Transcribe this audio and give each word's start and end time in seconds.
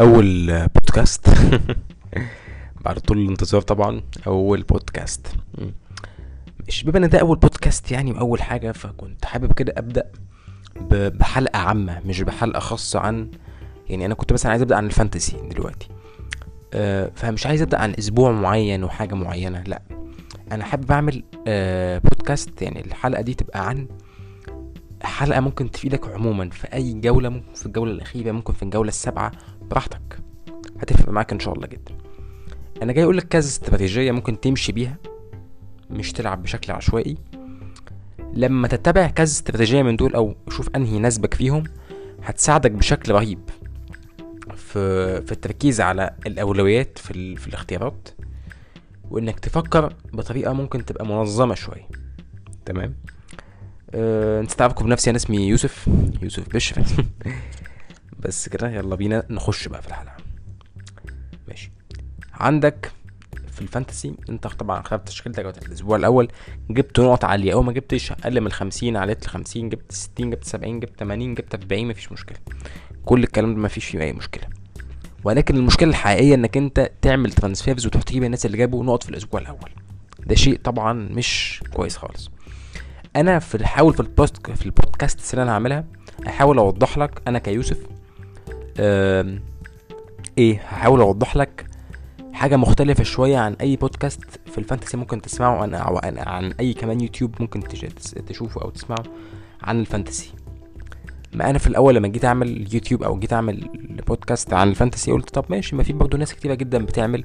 أول 0.00 0.46
بودكاست 0.74 1.28
بعد 2.84 2.98
طول 2.98 3.18
الانتظار 3.18 3.60
طبعا 3.62 4.02
أول 4.26 4.62
بودكاست. 4.62 5.26
مش 6.68 6.84
بما 6.84 6.98
إن 6.98 7.08
ده 7.08 7.18
أول 7.18 7.36
بودكاست 7.36 7.92
يعني 7.92 8.12
وأول 8.12 8.42
حاجة 8.42 8.72
فكنت 8.72 9.24
حابب 9.24 9.52
كده 9.52 9.74
أبدأ 9.76 10.04
بحلقة 10.90 11.58
عامة 11.58 12.00
مش 12.04 12.20
بحلقة 12.20 12.60
خاصة 12.60 13.00
عن 13.00 13.30
يعني 13.88 14.06
أنا 14.06 14.14
كنت 14.14 14.32
مثلا 14.32 14.50
عايز 14.50 14.62
أبدأ 14.62 14.76
عن 14.76 14.86
الفانتسي 14.86 15.36
دلوقتي. 15.50 15.88
أه 16.74 17.10
فمش 17.14 17.46
عايز 17.46 17.62
أبدأ 17.62 17.78
عن 17.78 17.94
أسبوع 17.98 18.32
معين 18.32 18.84
وحاجة 18.84 19.14
معينة 19.14 19.62
لأ. 19.62 19.82
أنا 20.52 20.64
حابب 20.64 20.92
أعمل 20.92 21.22
أه 21.46 21.98
بودكاست 21.98 22.62
يعني 22.62 22.84
الحلقة 22.84 23.22
دي 23.22 23.34
تبقى 23.34 23.68
عن 23.68 23.88
حلقة 25.02 25.40
ممكن 25.40 25.70
تفيدك 25.70 26.08
عموما 26.08 26.50
في 26.50 26.66
أي 26.74 26.92
جولة 26.92 27.28
ممكن 27.28 27.54
في 27.54 27.66
الجولة 27.66 27.92
الأخيرة 27.92 28.32
ممكن 28.32 28.52
في 28.52 28.62
الجولة 28.62 28.88
السابعة 28.88 29.32
براحتك. 29.70 30.18
هتفرق 30.80 31.08
معاك 31.08 31.32
إن 31.32 31.40
شاء 31.40 31.54
الله 31.54 31.66
جدا. 31.66 31.94
أنا 32.82 32.92
جاي 32.92 33.04
أقول 33.04 33.16
لك 33.16 33.28
كذا 33.28 33.46
استراتيجية 33.46 34.12
ممكن 34.12 34.40
تمشي 34.40 34.72
بيها 34.72 34.96
مش 35.90 36.12
تلعب 36.12 36.42
بشكل 36.42 36.72
عشوائي. 36.72 37.16
لما 38.34 38.68
تتبع 38.68 39.06
كذا 39.06 39.24
استراتيجية 39.24 39.82
من 39.82 39.96
دول 39.96 40.14
أو 40.14 40.34
شوف 40.48 40.68
أنهي 40.76 40.96
يناسبك 40.96 41.34
فيهم 41.34 41.64
هتساعدك 42.22 42.70
بشكل 42.70 43.12
رهيب 43.12 43.38
في 44.56 45.22
في 45.22 45.32
التركيز 45.32 45.80
على 45.80 46.10
الأولويات 46.26 46.98
في, 46.98 47.10
ال... 47.10 47.36
في 47.36 47.48
الاختيارات. 47.48 48.08
وإنك 49.10 49.40
تفكر 49.40 49.92
بطريقة 50.12 50.52
ممكن 50.52 50.84
تبقى 50.84 51.06
منظمة 51.06 51.54
شوية. 51.54 51.88
تمام؟ 52.66 52.94
أه... 53.90 54.40
أنت 54.40 54.52
تعرفكم 54.52 54.84
بنفسي 54.84 55.10
أنا 55.10 55.16
اسمي 55.16 55.48
يوسف 55.48 55.88
يوسف 56.22 56.48
بشر. 56.54 56.82
بس 58.18 58.48
كده 58.48 58.70
يلا 58.70 58.94
بينا 58.94 59.26
نخش 59.30 59.68
بقى 59.68 59.82
في 59.82 59.88
الحلقة. 59.88 60.16
ماشي. 61.48 61.70
عندك 62.34 62.92
في 63.52 63.62
ال 63.62 63.69
fantasy 63.69 64.14
انت 64.30 64.46
طبعا 64.46 64.82
خدت 64.82 65.08
تشكيلتك 65.08 65.44
بتاعت 65.44 65.66
الأسبوع 65.66 65.96
الأول 65.96 66.28
جبت 66.70 67.00
نقط 67.00 67.24
عالية. 67.24 67.52
أو 67.52 67.62
ما 67.62 67.72
جبتش 67.72 68.12
أقل 68.12 68.40
من 68.40 68.50
50 68.52 68.96
عليت 68.96 69.24
ل 69.26 69.28
50 69.28 69.68
جبت 69.68 69.92
60 69.92 70.30
جبت 70.30 70.44
70 70.44 70.80
جبت 70.80 70.98
80 70.98 71.34
جبت 71.34 71.54
40 71.54 71.88
مفيش 71.88 72.12
مشكلة. 72.12 72.38
كل 73.04 73.22
الكلام 73.22 73.54
ده 73.54 73.60
مفيش 73.60 73.84
فيه 73.84 74.00
أي 74.00 74.12
مشكلة. 74.12 74.44
ولكن 75.24 75.56
المشكلة 75.56 75.88
الحقيقية 75.90 76.34
إنك 76.34 76.56
أنت 76.56 76.90
تعمل 77.02 77.32
transfers 77.32 77.86
وتروح 77.86 78.02
تجيب 78.04 78.24
الناس 78.24 78.46
اللي 78.46 78.56
جابوا 78.56 78.84
نقط 78.84 79.02
في 79.02 79.08
الأسبوع 79.08 79.40
الأول. 79.40 79.70
ده 80.26 80.34
شيء 80.34 80.60
طبعا 80.64 80.92
مش 80.92 81.60
كويس 81.74 81.96
خالص. 81.96 82.30
أنا 83.16 83.38
في 83.38 83.54
الحاول 83.54 83.94
في 83.94 84.00
في 84.56 84.66
البودكاست 84.66 85.34
اللي 85.34 85.42
أنا 85.42 85.52
هعملها 85.52 85.84
أحاول 86.26 86.58
أوضح 86.58 86.98
لك 86.98 87.22
أنا 87.28 87.38
كيوسف 87.38 87.78
إيه 90.38 90.60
هحاول 90.60 91.00
أوضح 91.00 91.36
لك 91.36 91.66
حاجة 92.32 92.56
مختلفة 92.56 93.04
شوية 93.04 93.38
عن 93.38 93.56
أي 93.60 93.76
بودكاست 93.76 94.20
في 94.46 94.58
ال 94.58 94.63
fantasy 94.63 94.96
ممكن 94.96 95.22
تسمعه 95.22 95.62
عن 95.62 95.74
أو 95.74 95.98
عن, 95.98 96.18
عن 96.18 96.52
أي 96.60 96.74
كمان 96.74 97.00
يوتيوب 97.00 97.34
ممكن 97.40 97.60
تشوفه 98.26 98.62
أو 98.62 98.70
تسمعه 98.70 99.02
عن 99.62 99.80
ال 99.80 99.86
fantasy. 99.86 100.32
ما 101.32 101.50
أنا 101.50 101.58
في 101.58 101.66
الأول 101.66 101.94
لما 101.94 102.08
جيت 102.08 102.24
أعمل 102.24 102.74
يوتيوب 102.74 103.02
أو 103.02 103.18
جيت 103.18 103.32
أعمل 103.32 103.68
بودكاست 104.06 104.52
عن 104.52 104.68
ال 104.68 104.73
fantasy 104.73 105.12
قلت 105.12 105.30
طب 105.30 105.44
ماشي 105.48 105.76
ما 105.76 105.82
في 105.82 105.92
برضه 105.92 106.18
ناس 106.18 106.34
كتيرة 106.34 106.54
جدا 106.54 106.84
بتعمل 106.84 107.24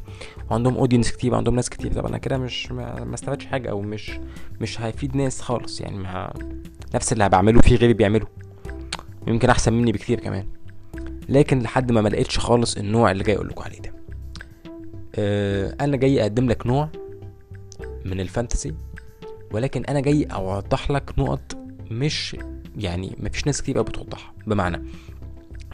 وعندهم 0.51 0.77
audience 0.77 1.11
كتير 1.11 1.33
وعندهم 1.33 1.55
ناس 1.55 1.69
كتير. 1.69 1.93
طب 1.93 2.05
أنا 2.05 2.17
كده 2.17 2.38
مش 2.38 2.71
ما, 2.71 3.03
ما 3.03 3.13
استفادش 3.13 3.45
حاجة 3.45 3.69
أو 3.69 3.81
مش 3.81 4.11
مش 4.61 4.81
هيفيد 4.81 5.15
ناس 5.17 5.41
خالص 5.41 5.81
يعني 5.81 5.97
ما 5.97 6.33
نفس 6.95 7.13
اللي 7.13 7.29
بعمله 7.29 7.61
في 7.61 7.75
غيري 7.75 7.93
بيعمله. 7.93 8.27
يمكن 9.27 9.49
أحسن 9.49 9.73
مني 9.73 9.91
بكتير 9.91 10.19
كمان. 10.19 10.45
لكن 11.29 11.59
لحد 11.59 11.91
ما 11.91 12.02
ما 12.02 12.09
لقيتش 12.09 12.39
خالص 12.39 12.77
النوع 12.77 13.11
اللي 13.11 13.23
جاي 13.23 13.35
أقول 13.35 13.47
لكم 13.47 13.63
عليه 13.63 13.79
ده. 13.79 13.94
آه، 15.16 15.75
أنا 15.81 15.97
جاي 15.97 16.22
أقدم 16.22 16.50
لك 16.50 16.67
نوع 16.67 16.89
من 18.06 18.19
ال 18.19 18.26
fantasy 18.26 18.73
ولكن 19.51 19.85
أنا 19.85 20.00
جاي 20.00 20.23
أوضح 20.23 20.91
لك 20.91 21.13
نقط 21.19 21.57
مش 21.91 22.38
يعني 22.78 23.16
مفيش 23.19 23.45
ناس 23.45 23.61
كتير 23.61 23.81
بتوضحها. 23.81 24.34
بمعنى 24.47 24.81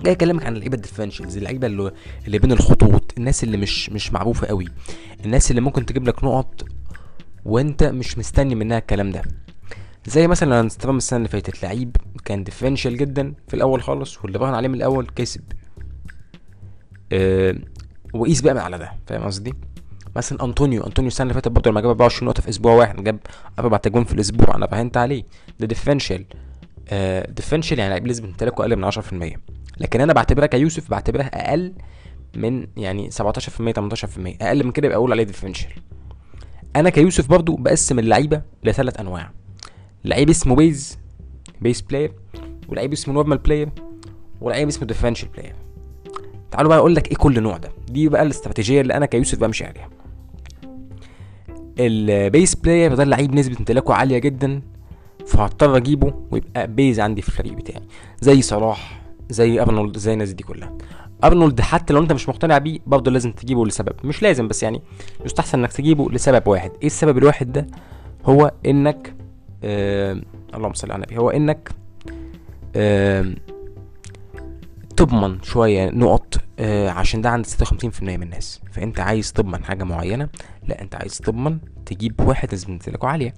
جاي 0.04 0.14
أكلمك 0.14 0.46
عن 0.46 0.56
اللعيبة 0.56 0.76
ال 0.76 0.80
differentials 0.80 1.38
اللعيبة 1.38 1.68
اللي, 1.68 1.92
اللي 2.26 2.40
بين 2.40 2.52
الخطوط 2.52 3.14
الناس 3.18 3.44
اللي 3.44 3.58
مش 3.58 3.90
مش 3.90 4.14
معروفة 4.14 4.48
قوي 4.48 4.66
الناس 5.26 5.52
اللي 5.52 5.62
ممكن 5.62 5.86
تجيب 5.86 6.08
لك 6.08 6.24
نقط 6.24 6.66
وأنت 7.46 7.84
مش 7.84 8.18
مستني 8.18 8.56
منها 8.56 8.78
الكلام 8.78 9.12
ده. 9.12 9.22
زي 10.09 10.28
مثلا 10.28 10.59
انستغرام 10.59 10.97
السنة 10.97 11.18
اللي 11.18 11.30
فاتت 11.30 11.64
لعيب 11.64 11.96
كان 12.25 12.44
differential 12.44 12.98
جدا 12.97 13.34
في 13.47 13.53
الأول 13.53 13.84
خالص 13.84 14.24
واللي 14.24 14.38
راهن 14.40 14.53
عليه 14.53 14.68
من 14.68 14.75
الأول 14.75 15.08
كسب. 15.16 15.42
أه 17.12 17.56
وقيس 18.14 18.42
بقى 18.42 18.53
من 18.53 18.59
على 18.59 18.78
ده 18.78 18.92
فاهم 19.08 19.24
قصدي؟ 19.24 19.53
مثلا 20.16 20.44
أنطونيو 20.44 20.84
أنطونيو 20.84 21.08
السنة 21.08 21.24
اللي 21.24 21.34
فاتت 21.34 21.48
برضه 21.48 21.72
لما 21.72 21.81
جاب 21.81 21.90
24 21.90 22.28
نقطة 22.30 22.42
في 22.42 22.50
أسبوع 22.50 22.74
واحد 22.74 23.03
جاب 23.03 23.19
أربع 23.59 23.78
تجوان 23.78 24.03
في 24.03 24.14
الأسبوع 24.14 24.56
أنا 24.56 24.66
راهنت 24.66 24.98
عليه. 24.98 25.24
ده 25.59 25.68
differential 25.68 26.26
آه 26.90 27.30
differential 27.32 27.80
يعني 27.80 27.90
لعيب 27.92 28.06
نسبه 28.08 28.28
امتلاكه 28.28 28.62
أقل 28.62 28.75
من 28.75 28.92
10% 28.92 28.98
لكن 29.78 30.02
أنا 30.02 30.14
بعتبرها 30.14 30.46
كيوسف 30.48 30.90
بعتبرها 30.92 31.25
أقل 31.50 31.74
من 32.36 32.68
يعني 32.78 33.12
17% 33.12 33.14
18% 33.16 33.22
أقل 34.42 34.64
من 34.64 34.72
كده 34.72 34.86
يبقى 34.88 34.98
أقول 34.98 35.12
عليه 35.12 35.24
differential 35.24 35.70
أنا 36.75 36.90
كيوسف 36.90 37.28
برضو 37.30 37.56
بقسم 37.56 38.00
اللعيبة 38.00 38.42
لثلاث 38.64 39.00
أنواع. 39.00 39.31
لعيب 40.06 40.30
اسمه 40.30 40.56
base 40.56 40.98
base 41.62 41.82
player 41.82 42.12
ولعيب 42.70 42.94
اسمه 42.94 43.14
normal 43.14 43.38
player 43.38 43.70
ولعيب 44.42 44.68
اسمه 44.68 44.88
differential 44.88 45.30
player 45.30 45.56
تعالوا 46.52 46.70
بقى 46.70 46.78
أقول 46.78 46.96
لك 46.96 47.08
إيه 47.12 47.16
كل 47.18 47.42
نوع 47.44 47.58
ده. 47.58 47.70
دي 47.90 48.10
بقى 48.10 48.24
الاستراتيجية 48.24 48.82
اللي 48.82 48.94
أنا 48.94 49.06
كيوسف 49.06 49.40
بمشي 49.40 49.66
عليها. 49.66 49.90
ال 51.80 51.95
base 51.95 52.56
player 52.56 52.96
ده 52.96 53.04
اللعيب 53.04 53.36
نسبة 53.36 53.58
امتلاكه 53.60 53.94
عالية 53.94 54.18
جدا 54.18 54.62
فهضطر 55.26 55.78
أجيبه 55.78 56.14
ويبقى 56.31 56.68
base 56.68 57.00
عندي 57.00 57.22
في 57.22 57.30
الفريق 57.30 57.54
بتاعي. 57.54 57.81
زي 58.22 58.42
صلاح 58.42 59.02
زي 59.30 59.62
أرنولد 59.62 59.98
زي 59.98 60.14
الناس 60.14 60.34
دي 60.34 60.44
كلها. 60.44 60.78
أرنولد 61.24 61.62
حتى 61.62 61.94
لو 61.94 62.02
أنت 62.02 62.12
مش 62.14 62.30
مقتنع 62.30 62.58
بيه 62.58 62.80
برضه 62.88 63.12
لازم 63.12 63.31
تجيبه 63.31 63.66
لسبب. 63.66 63.94
مش 64.04 64.24
لازم 64.24 64.48
بس 64.48 64.64
يعني 64.64 64.81
يستحسن 65.26 65.60
إنك 65.60 65.74
تجيبه 65.74 66.12
لسبب 66.12 66.48
واحد. 66.48 66.72
إيه 66.81 66.88
السبب 66.88 67.18
الواحد 67.18 67.52
ده؟ 67.52 67.68
هو 68.26 68.52
إنك 68.66 69.14
آه 69.64 70.22
اللهم 70.53 70.74
صل 70.74 70.92
على 70.92 71.03
النبي 71.03 71.18
هو 71.18 71.30
إنك 71.30 71.70
آه 72.75 73.34
تضمن 74.97 75.42
شوية 75.44 75.90
نقط 75.90 76.36
آه 76.59 76.90
عشان 76.90 77.22
ده 77.22 77.30
عند 77.30 77.46
56% 77.46 78.03
من 78.03 78.24
الناس. 78.24 78.62
فأنت 78.72 79.00
عايز 79.00 79.34
تضمن 79.34 79.64
حاجة 79.64 79.84
معينة 79.84 80.30
لا 80.68 80.81
أنت 80.81 80.96
عايز 80.96 81.18
تضمن 81.18 81.59
تجيب 81.86 82.19
واحد 82.22 82.53
نسبه 82.53 82.74
امتلاكه 82.74 83.08
عالية. 83.08 83.34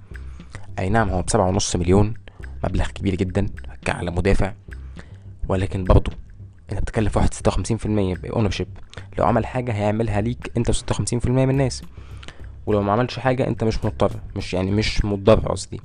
أي 0.78 0.88
نعم 0.88 1.10
هو 1.10 1.22
بسبعة 1.22 1.48
ونص 1.48 1.76
مليون 1.76 2.14
مبلغ 2.64 2.86
كبير 2.86 3.14
جدا 3.14 3.46
على 3.88 4.10
مدافع. 4.10 4.52
ولكن 5.48 5.84
برضه 5.84 6.12
أنت 6.72 6.80
بتتكلم 6.80 7.08
في 7.08 7.18
واحد 7.18 7.34
ستة 7.34 7.48
وخمسين 7.48 7.76
في 7.76 7.86
المية 7.86 8.16
اونرشيب 8.32 8.68
لو 9.18 9.24
عمل 9.24 9.46
حاجة 9.46 9.72
هيعملها 9.72 10.20
ليك 10.20 10.52
أنت 10.56 10.68
وستة 10.70 10.92
وخمسين 10.92 11.18
في 11.18 11.26
المية 11.26 11.44
من 11.46 11.50
الناس. 11.50 11.82
ولو 12.66 12.82
ما 12.82 12.92
عملش 12.92 13.18
حاجة 13.18 13.46
أنت 13.46 13.64
مش 13.64 13.84
مضطر 13.84 14.12
مش 14.36 14.54
يعني 14.54 14.70
مش 14.70 15.04
مضطر 15.04 15.48
قصدي. 15.48 15.80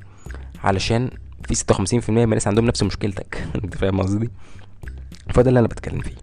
علشان 0.64 1.10
في 1.48 1.56
ستة 1.56 1.74
وخمسين 1.74 2.00
في 2.00 2.10
المية 2.10 2.26
من 2.26 2.32
الناس 2.32 2.48
عندهم 2.48 2.66
نفس 2.66 2.84
مشكلتك. 2.84 3.48
انت 3.64 3.78
فاهم 3.78 4.02
قصدي؟ 4.02 4.30
فده 5.34 5.50
اللي 5.50 5.60
أنا 5.60 5.68
بتكلم 5.68 6.00
فيه. 6.02 6.16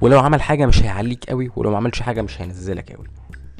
ولو 0.00 0.18
عمل 0.20 0.42
حاجة 0.42 0.66
مش 0.66 0.82
هيعليك 0.82 1.24
قوي 1.24 1.50
ولو 1.56 1.70
ما 1.70 1.76
عملش 1.76 2.02
حاجة 2.02 2.22
مش 2.22 2.40
هينزلك 2.42 2.92
قوي. 2.92 3.06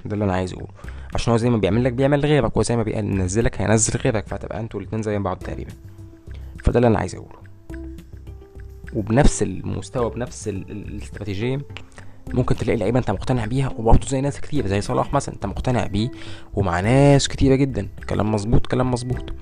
ده 0.04 0.14
اللي 0.14 0.24
أنا 0.24 0.32
عايز 0.32 0.52
اقوله. 0.52 0.68
عشان 1.14 1.30
هو 1.30 1.36
زي 1.36 1.50
ما 1.50 1.56
بيعمل 1.56 1.84
لك 1.84 1.92
بيعمل 1.92 2.20
لغيرك 2.20 2.56
وزي 2.56 2.76
ما 2.76 2.82
بينزلك 2.82 3.60
هينزل 3.60 3.98
غيرك 4.00 4.26
فهتبقى 4.26 4.60
أنتوا 4.60 4.80
الاتنين 4.80 5.02
زي 5.02 5.18
بعض 5.18 5.36
تقريبا. 5.36 5.72
فده 6.64 6.76
اللي 6.78 6.86
أنا 6.88 6.98
عايز 6.98 7.14
اقوله. 7.14 7.42
وبنفس 8.94 9.42
المستوى 9.42 10.10
بنفس 10.10 10.48
ال- 10.48 10.70
ال- 10.70 10.88
الاستراتيجية 10.88 11.60
ممكن 12.34 12.56
تلاقي 12.56 12.76
لعيبة 12.78 12.98
انت 12.98 13.10
مقتنع 13.10 13.44
بيها 13.46 13.68
وبرضه 13.68 14.06
زي 14.08 14.20
ناس 14.20 14.40
كتير 14.40 14.66
زي 14.66 14.80
صلاح 14.80 15.12
مثلا 15.14 15.34
انت 15.34 15.46
مقتنع 15.46 15.86
بيه 15.86 16.10
ومع 16.54 16.80
ناس 16.80 17.28
كتيرة 17.28 17.54
جدا. 17.54 17.88
كلام 18.08 18.32
مظبوط 18.34 18.66
كلام 18.66 18.90
مظبوط. 18.90 19.32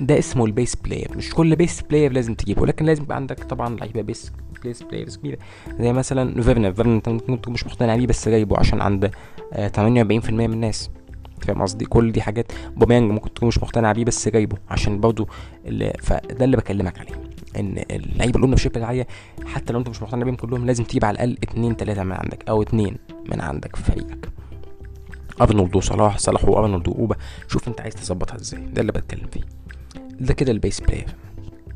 ده 0.00 0.18
اسمه 0.18 0.44
ال 0.44 0.50
base 0.50 0.76
player. 0.76 1.10
مش 1.16 1.34
كل 1.34 1.56
base 1.56 1.82
player 1.82 2.12
لازم 2.12 2.34
تجيبه 2.34 2.66
لكن 2.66 2.84
لازم 2.84 3.02
يبقى 3.02 3.16
عندك 3.16 3.44
طبعا 3.44 3.76
لعيبة 3.76 4.02
base 4.02 4.32
base 4.62 4.82
players 4.82 5.16
كبيرة. 5.16 5.38
زي 5.80 5.92
مثلا 5.92 6.42
فيرنر 6.42 6.72
فيرنر 6.72 6.96
انت 6.96 7.08
ممكن 7.08 7.40
تكون 7.40 7.54
مش 7.54 7.66
مقتنع 7.66 7.96
بيه 7.96 8.06
بس 8.06 8.28
جايبه 8.28 8.58
عشان 8.58 8.80
عند 8.80 9.10
آه، 9.52 9.68
48% 9.68 10.30
من 10.30 10.52
الناس. 10.52 10.90
فاهم 11.40 11.62
قصدي؟ 11.62 11.84
كل 11.84 12.12
دي 12.12 12.22
حاجات 12.22 12.52
أوباميانج 12.76 13.10
ممكن 13.10 13.34
تكون 13.34 13.48
مش 13.48 13.58
مقتنع 13.58 13.92
بيه 13.92 14.04
بس 14.04 14.28
جايبه 14.28 14.56
عشان 14.68 15.00
برضه 15.00 15.26
فده 16.02 16.44
اللي 16.44 16.56
بكلمك 16.56 16.98
عليه 16.98 17.12
إن 17.58 17.84
اللعيبة 17.90 18.38
ال 18.38 18.56
ownership 18.56 18.76
العاليه 18.76 19.06
حتى 19.46 19.72
لو 19.72 19.78
انت 19.78 19.88
مش 19.88 20.02
مقتنع 20.02 20.24
بيهم 20.24 20.36
كلهم 20.36 20.66
لازم 20.66 20.84
تجيب 20.84 21.04
على 21.04 21.14
الأقل 21.14 21.36
اتنين 21.42 21.76
تلاتة 21.76 22.02
من 22.02 22.12
عندك 22.12 22.48
أو 22.48 22.62
اتنين 22.62 22.96
من 23.32 23.40
عندك 23.40 23.76
في 23.76 23.82
فريقك. 23.82 24.28
ارنولد 25.40 25.76
وصلاح 25.76 26.18
صلاح 26.18 26.44
وارنولد 26.44 26.88
واوبا 26.88 27.16
شوف 27.48 27.68
انت 27.68 27.80
عايز 27.80 27.94
تظبطها 27.94 28.36
إزاي 28.36 28.60
ده 28.60 28.80
اللي 28.80 28.92
بتكلم 28.92 29.26
فيه. 29.32 29.40
ده 30.20 30.34
كده 30.34 30.52
ال 30.52 30.58
base 30.58 30.80
player 30.80 31.06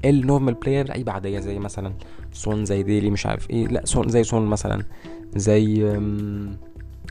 ال 0.04 0.11
normal 0.11 0.54
player 0.54 0.88
لعيبه 0.88 1.12
عاديه 1.12 1.38
زي 1.40 1.58
مثلا 1.58 1.92
سون 2.32 2.64
زي 2.64 2.82
ديلي 2.82 3.10
مش 3.10 3.26
عارف 3.26 3.50
إيه 3.50 3.66
لا 3.66 3.86
سون 3.86 4.08
زي 4.08 4.24
سون 4.24 4.46
مثلا 4.46 4.84
زي 5.36 5.84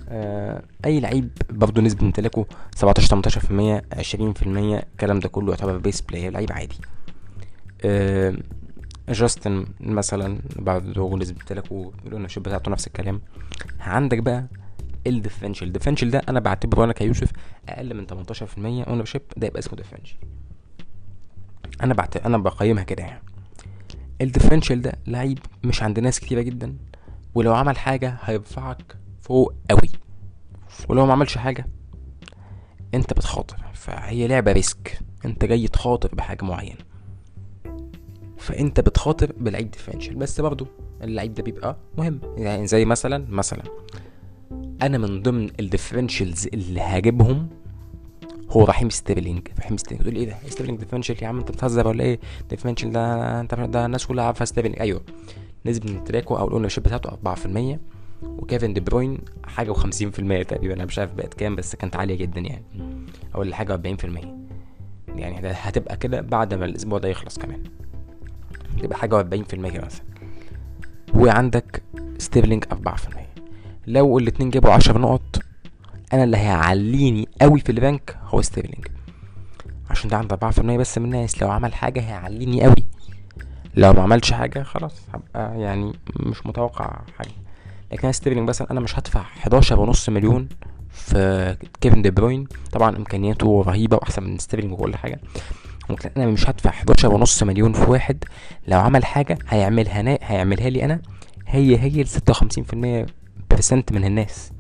آه 0.10 0.64
أي 0.86 1.00
لعيب 1.00 1.30
برضه 1.50 1.82
نسبة 1.82 2.02
امتلاكه 2.06 2.46
17 2.76 3.22
18% 3.22 3.84
20% 3.96 4.48
الكلام 4.48 5.20
ده 5.20 5.30
كله 5.30 5.50
يعتبر 5.52 5.78
base 5.78 6.02
player 6.02 6.32
لعيب 6.32 6.52
عادي. 6.52 6.76
آه 7.86 8.36
جاستن 9.10 9.66
مثلا 9.80 10.38
برضه 10.56 11.18
نسبة 11.18 11.38
امتلاكه 11.42 11.92
ال 12.08 12.11
ownership 12.11 12.44
بتاعته 12.44 12.72
نفس 12.72 12.88
الكلام. 12.88 13.22
عندك 13.80 14.18
بقى 14.20 14.46
ال 15.08 15.12
differential 15.12 15.68
ال 15.68 15.71
differential 15.71 16.12
ده 16.12 16.22
أنا 16.30 16.40
بعتبره 16.40 16.84
أنا 16.84 16.94
كيوسف 16.94 17.32
أقل 17.70 17.94
من 17.94 18.08
18% 18.08 18.88
ownership 18.88 19.22
ده 19.38 19.48
يبقى 19.48 19.60
اسمه 19.60 19.76
differential 19.76 20.18
أنا 21.82 21.94
بعت... 21.94 22.18
أنا 22.18 22.38
بقيمها 22.38 22.84
كده 22.84 23.04
يعني. 23.04 23.24
ال 24.22 24.26
differential 24.26 24.82
ده 24.82 24.94
لعيب 25.08 25.40
مش 25.64 25.84
عند 25.84 26.00
ناس 26.00 26.20
كتيرة 26.20 26.42
جدا 26.42 26.78
ولو 27.36 27.54
عمل 27.56 27.78
حاجة 27.78 28.18
هيرفعك 28.22 28.98
فوق 29.22 29.54
قوي. 29.70 29.90
ولو 30.90 31.06
ما 31.06 31.14
عملش 31.14 31.38
حاجة 31.38 31.68
أنت 32.94 33.14
بتخاطر. 33.14 33.58
فهي 33.74 34.28
لعبة 34.28 34.52
risk. 34.52 35.00
أنت 35.26 35.46
جاي 35.46 35.68
تخاطر 35.68 36.16
بحاجة 36.16 36.46
معينة. 36.46 36.78
فأنت 38.38 38.80
بتخاطر 38.80 39.32
بلعيب 39.38 39.72
differential 39.72 40.16
بس 40.16 40.42
برضو 40.42 40.68
اللعيب 41.02 41.34
ده 41.34 41.44
بيبقى 41.44 41.78
مهم. 41.98 42.20
يعني 42.38 42.68
زي 42.68 42.86
مثلا 42.86 43.26
مثلا 43.30 43.64
أنا 44.82 44.98
من 44.98 45.22
ضمن 45.22 45.50
ال 45.60 45.66
differentials 45.66 46.48
اللي 46.48 46.82
هجيبهم 46.82 47.50
هو 48.54 48.64
رحيم 48.64 48.90
ستيرلينج. 48.90 49.48
رحيم 49.60 49.78
ستيرلينج. 49.78 50.04
تقول 50.04 50.16
إيه 50.16 50.26
ده؟ 50.26 50.50
ستيرلينج؟ 50.50 50.80
differential 50.80 51.24
يا 51.24 51.28
عم 51.28 51.40
أنت 51.40 51.52
بتهزر 51.52 51.88
ولا 51.88 52.04
إيه؟ 52.04 52.20
differential 52.50 52.92
ده 52.92 53.40
أنت 53.42 53.56
ده 53.56 53.86
الناس 53.86 54.08
كلها 54.08 54.26
عارفة 54.26 54.46
ستيرلينج. 54.46 54.80
أيوه. 54.80 55.02
نسبة 55.66 55.92
امتلاكه 55.92 56.40
أو 56.40 56.48
ال 56.48 56.51
ownership 56.51 56.84
بتاعته 56.84 57.10
4% 57.10 57.80
وكيفن 58.24 58.74
دي 58.74 58.80
بروين 58.80 59.18
حاجة 59.46 59.74
و50% 59.74 60.46
تقريبا. 60.48 60.74
أنا 60.74 60.86
مش 60.86 61.00
عارف 61.00 61.14
بقت 61.14 61.34
كام 61.34 61.56
بس 61.56 61.76
كانت 61.76 61.96
عالية 61.96 62.16
جدا 62.16 62.42
يعني. 62.42 62.64
أو 63.36 63.44
حاجة 63.54 63.74
40% 63.76 64.06
يعني 65.16 65.42
ده 65.42 65.52
هتبقى 65.52 65.98
كده 65.98 66.22
بعد 66.22 66.54
ما 66.54 66.66
الأسبوع 66.66 67.00
ده 67.00 67.10
يخلص 67.10 67.38
كمان. 67.40 67.64
تبقى 68.82 68.98
حاجة 68.98 69.24
و40% 69.24 69.56
مثلا. 69.56 69.90
وعندك 71.14 71.84
ستيرلينج 72.18 72.64
4% 72.66 72.76
لو 73.88 74.18
الاتنين 74.18 74.50
جابوا 74.50 74.72
10 74.72 74.98
نقط 74.98 75.43
أنا 76.14 76.24
اللي 76.24 76.38
هيعليني 76.38 77.28
قوي 77.42 77.60
في 77.60 77.72
البنك 77.72 78.18
هو 78.26 78.42
ستيرلينج. 78.42 78.88
عشان 79.90 80.10
ده 80.10 80.18
عنده 80.18 80.36
4% 80.36 80.60
بس 80.60 80.98
من 80.98 81.06
الناس. 81.06 81.42
لو 81.42 81.52
عمل 81.52 81.74
حاجة 81.74 82.00
هيعليني 82.02 82.64
قوي. 82.64 82.86
لو 83.76 83.94
ما 83.94 84.02
عملش 84.02 84.34
حاجة 84.34 84.64
خلاص 84.64 84.96
هبقى 85.14 85.62
يعني 85.62 85.94
مش 86.20 86.46
متوقع 86.46 87.02
حاجة. 87.18 87.32
لكن 87.92 88.02
أنا 88.04 88.12
ستيرلينج 88.12 88.50
مثلا 88.50 88.72
أنا 88.72 88.80
مش 88.80 89.00
هدفع 89.00 89.22
11 89.22 89.80
ونص 89.80 90.10
مليون 90.10 90.50
في 90.90 91.58
كيفن 91.82 92.02
دي 92.02 92.12
بروين. 92.12 92.48
طبعا 92.72 92.98
إمكانياته 92.98 93.64
رهيبة 93.68 93.98
وأحسن 93.98 94.24
من 94.24 94.38
ستيرلينج 94.38 94.74
وكل 94.74 94.96
حاجة. 94.96 95.20
ممكن 95.90 96.10
أنا 96.18 96.26
مش 96.26 96.50
هدفع 96.50 96.70
11 96.70 97.14
ونص 97.14 97.44
مليون 97.44 97.74
في 97.74 97.92
واحد. 97.92 98.24
لو 98.68 98.80
عمل 98.80 99.06
حاجة 99.06 99.38
هيعملها. 99.50 100.18
هيعملها 100.22 100.70
لي 100.70 100.86
أنا. 100.86 101.02
هي 101.48 101.80
هي 101.80 102.02
ال 102.02 102.08
56% 102.08 103.06
percent 103.52 103.92
من 103.92 104.06
الناس. 104.06 104.52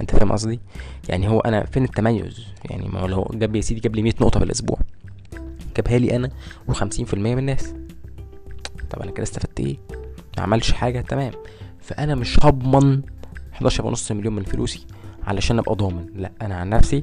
أنت 0.00 0.10
فاهم 0.16 0.32
قصدي؟ 0.32 0.60
يعني 1.08 1.28
هو 1.28 1.40
أنا 1.40 1.64
فين 1.64 1.84
التميز؟ 1.84 2.46
يعني 2.70 2.88
ما 2.88 3.00
هو 3.00 3.06
لو 3.06 3.30
جاب 3.34 3.56
يا 3.56 3.60
سيدي 3.60 3.80
جاب 3.80 3.96
لي 3.96 4.02
100 4.02 4.12
نقطة 4.20 4.40
في 4.40 4.46
الأسبوع. 4.46 4.78
جابها 5.76 5.98
لي 5.98 6.16
أنا 6.16 6.30
و50% 6.70 7.14
من 7.14 7.38
الناس. 7.38 7.74
طب 8.90 9.02
أنا 9.02 9.10
كده 9.10 9.22
استفدت 9.22 9.60
إيه؟ 9.60 9.76
ما 10.36 10.42
عملش 10.42 10.72
حاجة 10.72 11.00
تمام. 11.00 11.32
فأنا 11.80 12.14
مش 12.14 12.38
هضمن 12.42 13.02
11 13.52 13.86
ونص 13.86 14.12
مليون 14.12 14.34
من 14.34 14.42
فلوسي 14.42 14.86
علشان 15.24 15.58
أبقى 15.58 15.74
ضامن. 15.74 16.06
لا 16.14 16.32
أنا 16.42 16.54
عن 16.54 16.68
نفسي 16.68 17.02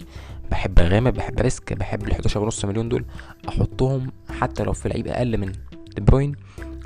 بحب 0.51 0.80
أغامر 0.80 1.12
بحب 1.12 1.39
risk 1.40 1.74
بحب 1.74 2.04
ال 2.04 2.12
11 2.12 2.39
ونص 2.44 2.66
مليون 2.66 2.89
دول. 2.89 3.06
أحطهم 3.50 4.12
حتى 4.39 4.63
لو 4.63 4.74
في 4.74 4.89
لعيب 4.89 5.07
أقل 5.07 5.38
من 5.38 5.51
دي 5.96 6.01
بروين 6.01 6.36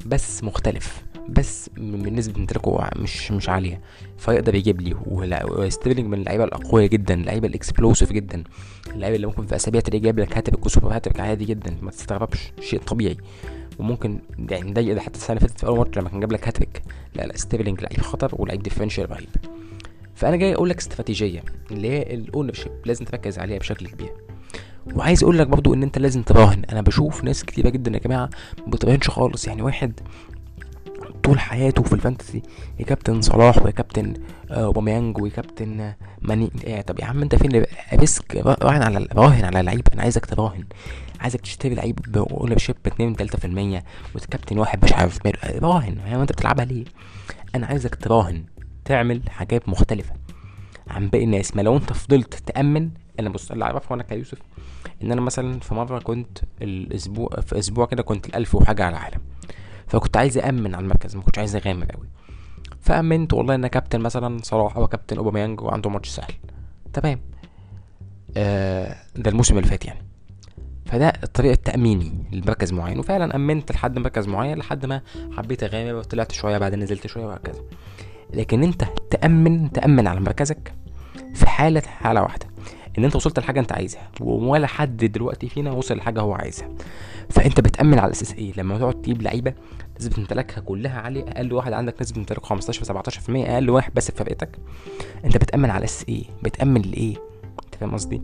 بس 0.05 0.43
مختلف. 0.43 1.03
بس 1.29 1.69
من 1.77 2.15
نسبة 2.15 2.39
امتلاكه 2.39 2.89
مش 2.95 3.31
مش 3.31 3.49
عالية. 3.49 3.81
فيقدر 4.17 4.55
يجيب 4.55 4.81
لي 4.81 4.95
وستيرلينج 5.05 6.07
من 6.07 6.17
اللعيبة 6.19 6.43
الأقوياء 6.43 6.89
جدا 6.89 7.13
اللعيبة 7.13 7.47
ال 7.47 7.53
explosive 7.53 8.11
جدا. 8.13 8.43
اللعيبة 8.93 9.15
اللي 9.15 9.27
ممكن 9.27 9.45
في 9.45 9.55
أسابيع 9.55 9.81
تلاقيه 9.81 10.01
جايب 10.03 10.19
لك 10.19 10.37
هاتريك 10.37 10.65
وسوبر 10.65 10.95
هاتريك 10.95 11.19
عادي 11.19 11.45
جدا 11.45 11.77
ما 11.81 11.91
تستغربش 11.91 12.51
شيء 12.61 12.79
طبيعي. 12.79 13.17
وممكن 13.79 14.19
يعني 14.49 14.93
ده 14.93 15.01
حتى 15.01 15.17
السنة 15.17 15.37
اللي 15.37 15.47
فاتت 15.47 15.59
في 15.59 15.67
أول 15.67 15.77
ماتش 15.77 15.97
لما 15.97 16.09
كان 16.09 16.19
جاب 16.19 16.31
لك 16.31 16.47
هاتريك. 16.47 16.81
لا 17.15 17.23
لا 17.23 17.37
ستيرلينج 17.37 17.81
لعيب 17.81 18.01
خطر 18.01 18.31
ولعيب 18.33 18.63
differential 18.63 19.11
رهيب. 19.11 19.29
فأنا 20.15 20.35
جاي 20.35 20.53
أقول 20.55 20.69
لك 20.69 20.77
استراتيجية 20.77 21.43
اللي 21.71 21.89
هي 21.89 22.13
ال 22.13 22.53
ownership 22.53 22.71
لازم 22.85 23.05
تركز 23.05 23.39
عليها 23.39 23.57
بشكل 23.59 23.87
كبير. 23.87 24.13
وعايز 24.95 25.23
أقول 25.23 25.37
لك 25.37 25.47
برضو 25.47 25.73
إن 25.73 25.83
أنت 25.83 25.97
لازم 25.97 26.23
تراهن. 26.23 26.63
أنا 26.71 26.81
بشوف 26.81 27.23
ناس 27.23 27.43
كتيرة 27.43 27.69
جدا 27.69 27.91
يا 27.91 27.99
جماعة 27.99 28.29
ما 28.59 28.71
بتراهنش 28.71 29.09
خالص. 29.09 29.47
يعني 29.47 29.61
واحد 29.61 29.99
طول 31.27 31.39
حياته 31.39 31.83
في 31.83 31.93
ال 31.93 31.98
fantasy. 31.98 32.41
يا 32.79 32.85
كابتن 32.85 33.21
صلاح 33.21 33.63
ويا 33.63 33.71
كابتن 33.71 34.13
آه، 34.51 34.65
اوباميانج 34.65 35.21
ويا 35.21 35.31
كابتن 35.31 35.79
آه، 35.79 35.95
ماني. 36.21 36.51
إيه 36.63 36.81
طب 36.81 36.99
يا 36.99 37.05
عم 37.05 37.21
انت 37.21 37.35
فين؟ 37.35 37.63
risk 37.93 38.35
راهن 38.35 38.83
على 38.83 39.07
راهن 39.13 39.43
على 39.45 39.61
لعيب 39.61 39.87
أنا 39.93 40.01
عايزك 40.01 40.25
تراهن. 40.25 40.63
عايزك 41.19 41.41
تشتري 41.41 41.75
لعيب 41.75 41.99
ب 42.07 42.57
ownership 42.57 42.75
2 42.87 43.15
3% 43.15 43.83
وتكابتن 44.15 44.59
واحد 44.59 44.85
مش 44.85 44.93
عارف 44.93 45.19
راهن. 45.45 45.97
هو 46.13 46.21
انت 46.21 46.31
بتلعبها 46.31 46.65
ليه؟ 46.65 46.85
أنا 47.55 47.67
عايزك 47.67 47.95
تراهن. 47.95 48.43
تعمل 48.85 49.21
حاجات 49.29 49.69
مختلفة 49.69 50.13
عن 50.87 51.07
باقي 51.07 51.23
الناس. 51.23 51.55
ما 51.55 51.61
لو 51.61 51.77
انت 51.77 51.93
فضلت 51.93 52.33
تأمن 52.33 52.89
أنا 53.19 53.29
بص 53.29 53.51
اللي 53.51 53.65
اعرفه 53.65 53.95
أنا 53.95 54.03
كيوسف 54.03 54.37
ان 55.03 55.11
أنا 55.11 55.21
مثلا 55.21 55.59
في 55.59 55.73
مرة 55.73 55.99
كنت 55.99 56.37
الأسبوع 56.61 57.29
في 57.41 57.59
أسبوع 57.59 57.85
كده 57.85 58.03
كنت 58.03 58.25
الألف 58.25 58.55
وحاجة 58.55 58.83
على 58.85 58.97
العالم. 58.97 59.19
فكنت 59.87 60.17
عايز 60.17 60.37
امن 60.37 60.75
على 60.75 60.83
المركز 60.83 61.15
ما 61.15 61.21
كنتش 61.21 61.39
عايز 61.39 61.55
أغامر 61.55 61.85
قوي 61.85 62.07
فأمنت 62.79 63.33
والله 63.33 63.55
إن 63.55 63.67
كابتن 63.67 63.99
مثلا 63.99 64.37
صلاح 64.43 64.77
أو 64.77 64.87
كابتن 64.87 65.17
أوباميانج 65.17 65.61
وعنده 65.61 65.89
ماتش 65.89 66.09
سهل. 66.09 66.33
تمام. 66.93 67.19
آه 68.37 68.95
ده 69.15 69.31
الموسم 69.31 69.57
اللي 69.57 69.69
فات 69.69 69.85
يعني. 69.85 70.03
فده 70.85 71.09
طريقة 71.09 71.55
تأميني 71.55 72.13
لمركز 72.31 72.73
معين. 72.73 72.99
وفعلا 72.99 73.35
أمنت 73.35 73.71
لحد 73.71 73.99
مركز 73.99 74.27
معين 74.27 74.57
لحد 74.57 74.85
ما 74.85 75.01
حبيت 75.37 75.63
أغامر 75.63 75.95
وطلعت 75.95 76.31
شوية 76.31 76.57
بعدين 76.57 76.79
نزلت 76.79 77.07
شوية 77.07 77.25
وهكذا. 77.25 77.61
لكن 78.33 78.63
أنت 78.63 78.83
تأمن 79.11 79.71
تأمن 79.71 80.07
على 80.07 80.19
مركزك 80.19 80.73
في 81.33 81.49
حالة 81.49 81.81
حالة 81.81 82.21
واحدة. 82.21 82.45
إن 82.97 83.03
أنت 83.05 83.15
وصلت 83.15 83.39
لحاجة 83.39 83.59
أنت 83.59 83.71
عايزها 83.71 84.11
ولا 84.21 84.67
حد 84.67 84.97
دلوقتي 84.97 85.49
فينا 85.49 85.71
وصل 85.71 85.97
لحاجة 85.97 86.21
هو 86.21 86.33
عايزها. 86.33 86.69
فأنت 87.29 87.59
بتأمن 87.59 87.99
على 87.99 88.11
أساس 88.11 88.33
إيه؟ 88.33 88.53
لما 88.57 88.77
تقعد 88.77 89.01
تجيب 89.01 89.21
لعيبة 89.21 89.53
نسبة 89.99 90.17
امتلاكها 90.17 90.61
كلها 90.61 91.01
عالية 91.01 91.23
أقل 91.23 91.53
واحد 91.53 91.73
عندك 91.73 92.01
نسبة 92.01 92.17
امتلاك 92.19 92.45
15 92.45 92.85
17% 92.85 93.29
أقل 93.29 93.69
واحد 93.69 93.93
بس 93.93 94.11
في 94.11 94.17
فرقتك. 94.17 94.49
أنت 95.25 95.37
بتأمن 95.37 95.69
على 95.69 95.85
أساس 95.85 96.05
إيه؟ 96.09 96.23
بتأمن 96.43 96.81
لإيه؟ 96.81 97.15
أنت 97.65 97.75
فاهم 97.79 97.93
قصدي؟ 97.93 98.21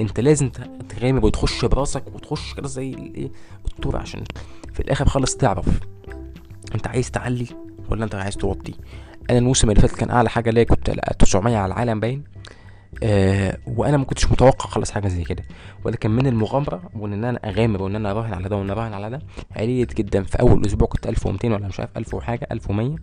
أنت 0.00 0.20
لازم 0.20 0.50
تغامر 0.88 1.26
وتخش 1.26 1.64
براسك 1.64 2.02
وتخش 2.14 2.54
كده 2.54 2.68
زي 2.68 2.90
الإيه؟ 2.90 3.30
الطور 3.68 3.96
عشان 3.96 4.24
في 4.72 4.80
الآخر 4.80 5.08
خالص 5.08 5.36
تعرف 5.36 5.66
أنت 6.74 6.86
عايز 6.86 7.10
تعلي 7.10 7.46
ولا 7.90 8.04
أنت 8.04 8.14
عايز 8.14 8.36
توطي. 8.36 8.74
أنا 9.30 9.38
الموسم 9.38 9.70
اللي 9.70 9.80
فات 9.80 9.92
كان 9.92 10.10
أعلى 10.10 10.28
حاجة 10.30 10.50
ليا 10.50 10.64
كنت 10.64 10.90
900 11.18 11.56
على 11.56 11.72
العالم 11.72 12.00
باين. 12.00 12.24
آه 13.02 13.58
وأنا 13.66 13.96
ما 13.96 14.04
كنتش 14.04 14.30
متوقع 14.32 14.68
خالص 14.70 14.90
حاجة 14.90 15.08
زي 15.08 15.24
كده. 15.24 15.42
ولكن 15.84 16.10
من 16.10 16.26
المغامرة 16.26 16.82
وإن 16.94 17.24
أنا 17.24 17.38
أغامر 17.44 17.82
وإن 17.82 17.96
أنا 17.96 18.10
أراهن 18.10 18.34
على 18.34 18.48
ده 18.48 18.56
وإن 18.56 18.70
أراهن 18.70 18.94
على 18.94 19.10
ده 19.10 19.22
عليت 19.56 19.94
جدا. 19.94 20.22
في 20.22 20.40
أول 20.40 20.66
أسبوع 20.66 20.88
كنت 20.88 21.06
1200 21.06 21.48
ولا 21.48 21.68
مش 21.68 21.80
عارف 21.80 21.90
1000 21.98 22.14
وحاجة 22.14 22.48
1100 22.52 22.96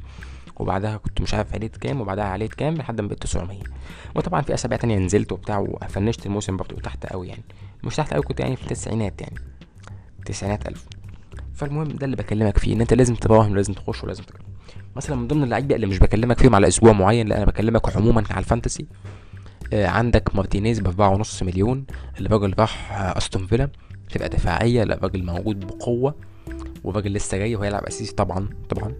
وبعدها 0.57 0.97
كنت 0.97 1.21
مش 1.21 1.33
عارف 1.33 1.53
عليت 1.53 1.77
كام 1.77 2.01
وبعدها 2.01 2.25
عليت 2.25 2.53
كام 2.53 2.73
لحد 2.75 3.01
ما 3.01 3.07
بقيت 3.07 3.21
900 3.23 3.59
وطبعا 4.15 4.41
في 4.41 4.53
أسابيع 4.53 4.77
تانية 4.77 4.97
نزلت 4.97 5.31
وبتاع 5.31 5.57
وفنشت 5.59 6.25
الموسم 6.25 6.57
برضه 6.57 6.75
تحت 6.75 7.05
قوي 7.05 7.27
يعني. 7.27 7.43
مش 7.83 7.95
تحت 7.95 8.13
قوي 8.13 8.23
كنت 8.23 8.39
يعني 8.39 8.55
في 8.55 8.63
التسعينات 8.63 9.21
يعني. 9.21 9.35
تسعينات 10.25 10.67
ألف. 10.67 10.85
فالمهم 11.53 11.83
ده 11.87 12.05
اللي 12.05 12.15
بكلمك 12.15 12.57
فيه 12.57 12.73
إن 12.73 12.81
أنت 12.81 12.93
لازم 12.93 13.15
تراهن 13.15 13.51
ولازم 13.51 13.73
تخش 13.73 14.03
ولازم 14.03 14.23
تجرب 14.23 14.41
مثلا 14.95 15.15
من 15.15 15.27
ضمن 15.27 15.43
اللعيبه 15.43 15.75
اللي 15.75 15.87
مش 15.87 15.99
بكلمك 15.99 16.39
فيهم 16.39 16.55
على 16.55 16.67
أسبوع 16.67 16.91
معين 16.91 17.27
لا 17.27 17.37
أنا 17.37 17.45
بكلمك 17.45 17.95
عموما 17.97 18.23
على 18.29 18.39
ال 18.39 18.45
fantasy 18.45 18.85
عندك 19.73 20.35
مارتينيز 20.35 20.79
بأربعة 20.79 21.09
ونص 21.09 21.43
مليون. 21.43 21.85
الراجل 22.21 22.53
راح 22.59 22.91
آه 22.91 23.17
أستون 23.17 23.47
فيلا 23.47 23.69
فرقة 24.09 24.27
دفاعية 24.27 24.83
لا 24.83 24.95
الراجل 24.97 25.23
موجود 25.25 25.59
بقوة 25.67 26.15
والراجل 26.83 27.13
لسه 27.13 27.37
جاي 27.37 27.55
وهيلعب 27.55 27.83
أساسي 27.83 28.15
طبعا 28.15 28.49
طبعا. 28.69 28.93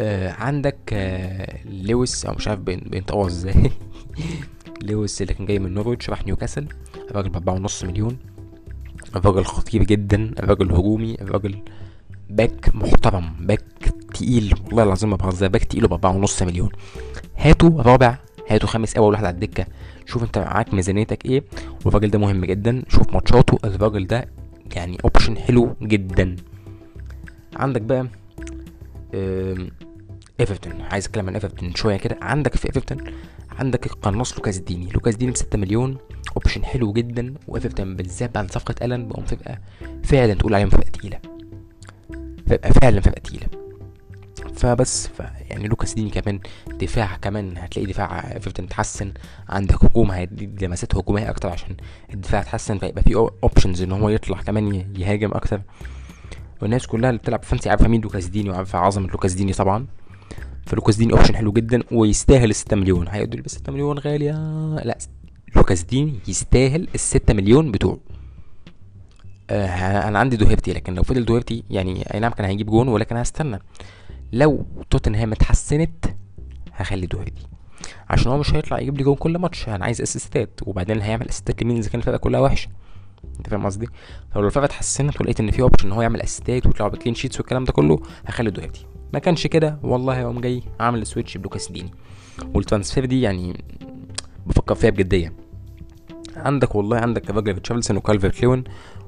آه 0.00 0.30
عندك 0.32 0.78
آه 0.92 1.58
لويس 1.64 2.26
أو 2.26 2.34
مش 2.34 2.48
عارف 2.48 2.60
بينطقوها 2.60 3.26
إزاي. 3.26 3.70
لويس 4.82 5.22
اللي 5.22 5.34
كان 5.34 5.46
جاي 5.46 5.58
من 5.58 5.74
نورويتش 5.74 6.10
راح 6.10 6.26
نيوكاسل. 6.26 6.66
الراجل 7.10 7.28
بأربعة 7.28 7.54
ونص 7.54 7.84
مليون. 7.84 8.18
الراجل 9.16 9.44
خطير 9.44 9.82
جدا 9.82 10.34
الراجل 10.38 10.72
هجومي 10.72 11.14
الراجل 11.20 11.62
باك 12.30 12.70
محترم 12.74 13.32
باك 13.40 13.62
تقيل 14.14 14.54
والله 14.66 14.82
العظيم 14.82 15.10
ما 15.10 15.16
بهزر 15.16 15.48
باك 15.48 15.64
تقيل 15.64 15.88
بأربعة 15.88 16.16
ونص 16.16 16.42
مليون. 16.42 16.70
هاتوا 17.36 17.82
رابع 17.82 18.18
هاتوا 18.48 18.68
خامس 18.68 18.96
اول 18.96 19.12
واحد 19.12 19.24
على 19.24 19.34
الدكة. 19.34 19.66
شوف 20.06 20.22
انت 20.22 20.38
معاك 20.38 20.74
ميزانيتك 20.74 21.26
إيه. 21.26 21.44
والراجل 21.84 22.10
ده 22.10 22.18
مهم 22.18 22.44
جدا. 22.44 22.82
شوف 22.88 23.14
ماتشاته. 23.14 23.58
الراجل 23.64 24.06
ده 24.06 24.28
يعني 24.76 24.98
option 25.04 25.38
حلو 25.38 25.76
جدا. 25.82 26.36
عندك 27.56 27.82
بقى 27.82 28.06
ايفرتون 30.40 30.80
عايز 30.80 31.06
أتكلم 31.06 31.26
عن 31.26 31.34
ايفرتون 31.34 31.74
شوية 31.74 31.96
كده. 31.96 32.18
عندك 32.22 32.56
في 32.56 32.66
ايفرتون 32.68 32.98
عندك 33.50 33.86
القناص 33.86 34.34
لوكاس 34.34 34.58
ديني. 34.58 34.88
لوكاس 34.90 35.16
ديني 35.16 35.32
ب 35.32 35.36
6 35.36 35.58
مليون. 35.58 35.96
option 36.36 36.64
حلو 36.64 36.92
جدا. 36.92 37.34
وايفرتون 37.48 37.96
بالذات 37.96 38.34
بعد 38.34 38.50
صفقة 38.50 38.74
ألان 38.84 39.08
بقوا 39.08 39.24
تبقى 39.24 39.60
فعلا 40.04 40.34
تقول 40.34 40.54
عليهم 40.54 40.68
فرقه 40.68 40.90
تقيلة. 40.90 41.18
فرقه 42.46 42.70
فعلا 42.70 43.00
فرقه 43.00 43.20
تقيلة. 43.20 43.46
فبس 44.54 45.06
يعني 45.50 45.68
لوكاس 45.68 45.94
ديني 45.94 46.10
كمان 46.10 46.40
دفاع 46.68 47.16
كمان 47.16 47.58
هتلاقي 47.58 47.86
دفاع 47.86 48.34
إيفرتون 48.34 48.66
اتحسن. 48.66 49.12
عندك 49.48 49.84
هجوم 49.84 50.10
هيديك 50.10 50.62
لمسات 50.62 50.96
هجومية 50.96 51.30
أكتر 51.30 51.48
عشان 51.48 51.76
الدفاع 52.14 52.40
اتحسن 52.40 52.78
فيبقى 52.78 53.02
في 53.02 53.14
options 53.14 53.82
إن 53.82 53.92
هو 53.92 54.08
يطلع 54.08 54.42
كمان 54.42 54.74
يهاجم 54.98 55.30
أكتر. 55.34 55.62
والناس 56.62 56.86
كلها 56.86 57.10
اللي 57.10 57.18
بتلعب 57.20 57.42
fantasy 57.42 57.70
عارفة 57.70 57.88
مين 57.88 58.00
لوكاس 58.00 58.26
ديني 58.26 58.50
وعارفة 58.50 58.78
عظمة 58.78 59.08
لوكاس 59.08 59.32
ديني 59.34 59.52
طبعا. 59.52 59.86
فلوكاس 60.66 60.96
ديني 60.96 61.12
option 61.12 61.36
حلو 61.36 61.52
جدا 61.52 61.82
ويستاهل 61.92 62.50
ال 62.50 62.54
6 62.54 62.76
مليون. 62.76 63.08
هيقول 63.08 63.40
بس 63.40 63.54
6 63.54 63.72
مليون 63.72 63.98
غاليه 63.98 64.32
لا 64.84 64.98
لوكاس 65.56 65.82
ديني 65.82 66.14
يستاهل 66.28 66.88
ال 66.94 67.00
6 67.00 67.34
مليون 67.34 67.70
بتوعه. 67.72 67.98
آه 69.50 70.08
أنا 70.08 70.18
عندي 70.18 70.36
دوهيرتي 70.36 70.72
لكن 70.72 70.94
لو 70.94 71.02
فضل 71.02 71.24
دوهيرتي 71.24 71.64
يعني 71.70 72.14
أي 72.14 72.20
نعم 72.20 72.32
كان 72.32 72.46
هيجيب 72.46 72.66
جون 72.66 72.88
ولكن 72.88 73.16
هستنى. 73.16 73.58
لو 74.32 74.66
توتنهام 74.90 75.32
اتحسنت 75.32 76.04
هخلي 76.72 77.06
دوهيرتي 77.06 77.46
عشان 78.10 78.32
هو 78.32 78.38
مش 78.38 78.54
هيطلع 78.54 78.78
يجيب 78.80 78.98
لي 78.98 79.04
جون 79.04 79.14
كل 79.14 79.38
ماتش 79.38 79.68
أنا 79.68 79.84
عايز 79.84 80.00
اسيستات 80.02 80.60
وبعدين 80.66 81.00
هيعمل 81.02 81.28
اسيستات 81.28 81.62
لمين 81.62 81.76
إذا 81.76 81.88
كان 81.90 82.00
الفرقة 82.00 82.16
كلها 82.16 82.40
وحشة. 82.40 82.68
أنت 83.38 83.48
فاهم 83.48 83.66
قصدي؟ 83.66 83.86
فلو 84.34 84.46
الفرقة 84.46 84.64
اتحسنت 84.64 85.20
ولقيت 85.20 85.40
إن 85.40 85.50
في 85.50 85.62
option 85.62 85.86
إن 85.86 85.92
هو 85.92 86.02
يعمل 86.02 86.22
اسيستات 86.22 86.66
ويطلع 86.66 86.88
ب 86.88 86.92
clean 86.92 87.14
sheets 87.14 87.40
والكلام 87.40 87.64
ده 87.64 87.72
كله 87.72 87.98
هخلي 88.26 88.50
دوهيرتي 88.50 88.86
ما 89.12 89.18
كانش 89.18 89.46
كده 89.46 89.78
والله 89.82 90.20
هقوم 90.20 90.40
جاي 90.40 90.62
عامل 90.80 91.06
switch 91.06 91.36
بلوكاس 91.36 91.72
ديني. 91.72 91.90
وال 92.54 92.64
transfer 92.64 93.04
دي 93.04 93.20
يعني 93.20 93.64
بفكر 94.46 94.74
فيها 94.74 94.90
بجدية. 94.90 95.32
عندك 96.36 96.74
والله 96.74 96.96
عندك 96.98 97.30
راجل 97.30 97.52
ريتشارلسون 97.52 97.96
وكالفرت 97.96 98.40
ليون 98.42 98.64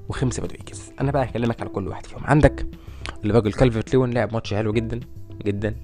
وخاميس 0.09 0.40
رودريجيز 0.40 0.92
أنا 1.00 1.12
بقى 1.12 1.25
هكلمك 1.25 1.60
على 1.60 1.70
كل 1.70 1.88
واحد 1.88 2.06
فيهم. 2.06 2.25
عندك 2.25 2.66
الراجل 3.25 3.52
كالفرت 3.52 3.92
ليون 3.92 4.10
لعب 4.10 4.32
ماتش 4.32 4.54
حلو 4.54 4.72
جدا 4.72 5.00
جدا. 5.44 5.75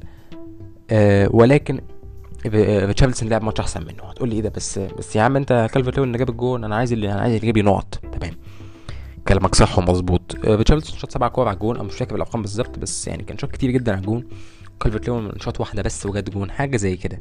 آه 0.91 1.29
ولكن 1.33 1.81
ريتشارلسون 2.47 3.29
لعب 3.29 3.43
ماتش 3.43 3.61
أحسن 3.61 3.81
منه. 3.81 4.03
هتقول 4.05 4.29
لي 4.29 4.37
إيه 4.37 4.43
ده؟ 4.43 4.53
بس 4.57 4.79
بس 4.79 5.17
يا 5.17 5.23
عم 5.23 5.37
أنت 5.37 5.69
كالفرت 5.73 5.97
ليون 5.97 6.09
اللي 6.09 6.19
جاب 6.19 6.31
الجون 6.31 6.65
أنا 6.65 6.77
عايز 6.77 6.93
اللي 6.93 7.13
أنا 7.13 7.21
عايز 7.21 7.35
اللي 7.35 7.49
يجيب 7.49 7.57
لي 7.57 7.63
نقط. 7.63 7.95
تمام. 8.21 8.35
كلامك 9.29 9.55
صح 9.55 9.79
ومظبوط. 9.79 10.37
آه، 10.45 10.55
ريتشارلسون 10.55 10.99
شاط 10.99 11.13
سبع 11.13 11.29
كور 11.29 11.49
على 11.49 11.55
الجون 11.55 11.75
أنا 11.77 11.85
مش 11.85 11.95
فاكر 11.95 12.15
الارقام 12.17 12.43
بالظبط 12.43 12.79
بس 12.79 13.09
يعني 13.09 13.23
كان 13.23 13.39
شوط 13.39 13.51
كتير 13.53 13.71
جدا 13.71 13.93
على 13.93 14.01
الجون. 14.01 14.25
كالفرت 14.81 15.07
ليون 15.09 15.33
شاط 15.41 15.61
واحدة 15.61 15.83
بس 15.83 16.07
وجات 16.07 16.31
جون 16.31 16.51
حاجة 16.51 16.77
زي 16.77 16.97
كده. 16.97 17.19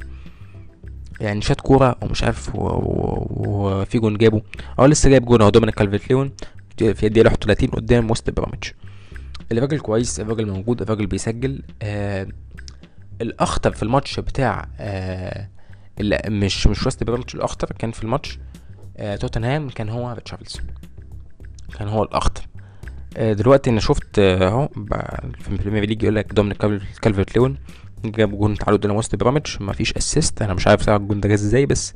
يعني 1.20 1.42
شاط 1.42 1.60
كورة 1.60 1.96
ومش 2.02 2.24
عارف 2.24 2.50
وفي 2.54 3.98
جون 3.98 4.16
جابه. 4.16 4.42
أه 4.78 4.86
لسه 4.86 5.10
جايب 5.10 5.24
جون 5.24 5.42
أهو 5.42 5.50
دومينيك 5.50 5.74
كالفرت 5.74 6.10
ليون 6.10 6.32
في 6.78 7.06
الدقيقة 7.06 7.26
31 7.26 7.68
قدام 7.68 8.10
ويست 8.10 8.30
بروميتش 8.30 8.72
الراجل 9.52 9.80
كويس 9.80 10.20
الراجل 10.20 10.46
موجود 10.50 10.82
الراجل 10.82 11.06
بيسجل. 11.06 11.62
آه 11.82 12.26
الأخطر 13.20 13.72
في 13.72 13.82
الماتش 13.82 14.20
بتاع 14.20 14.68
آه 14.80 15.48
مش 16.28 16.66
مش 16.66 16.86
ويست 16.86 17.04
بروميتش 17.04 17.34
الأخطر 17.36 17.72
كان 17.78 17.92
في 17.92 18.02
الماتش 18.04 18.38
آه 18.96 19.16
توتنهام 19.16 19.68
كان 19.70 19.88
هو 19.88 20.12
ريتشارلسون. 20.12 20.64
كان 21.78 21.88
هو 21.88 22.02
الأخطر. 22.02 22.42
آه 23.16 23.32
دلوقتي 23.32 23.70
أنا 23.70 23.80
شفت 23.80 24.18
آه، 24.18 24.48
أهو 24.48 24.68
في 25.38 25.48
البريمير 25.48 25.84
ليج 25.84 26.02
يقول 26.02 26.16
لك 26.16 26.32
دومينيك 26.32 26.58
كالف- 26.58 26.98
كالفرت 26.98 27.36
ليون 27.36 27.56
جاب 28.04 28.30
جون 28.38 28.54
تعادل 28.54 28.78
قدام 28.78 28.96
ويست 28.96 29.14
بروميتش. 29.16 29.56
مفيش 29.60 29.92
assist 29.96 30.42
أنا 30.42 30.54
مش 30.54 30.66
عارف 30.66 30.82
صراحة 30.82 31.02
الجون 31.02 31.20
ده 31.20 31.34
إزاي 31.34 31.66
بس 31.66 31.94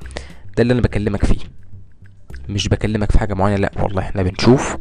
ده 0.56 0.62
اللي 0.62 0.72
أنا 0.72 0.80
بكلمك 0.80 1.24
فيه. 1.24 1.38
مش 2.48 2.68
بكلمك 2.68 3.12
في 3.12 3.18
حاجة 3.18 3.34
معينة 3.34 3.56
لأ 3.56 3.72
والله 3.82 4.02
إحنا 4.02 4.22
بنشوف 4.22 4.76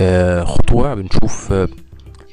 آه 0.00 0.44
خطورة 0.44 0.94
بنشوف 0.94 1.52
آه 1.52 1.68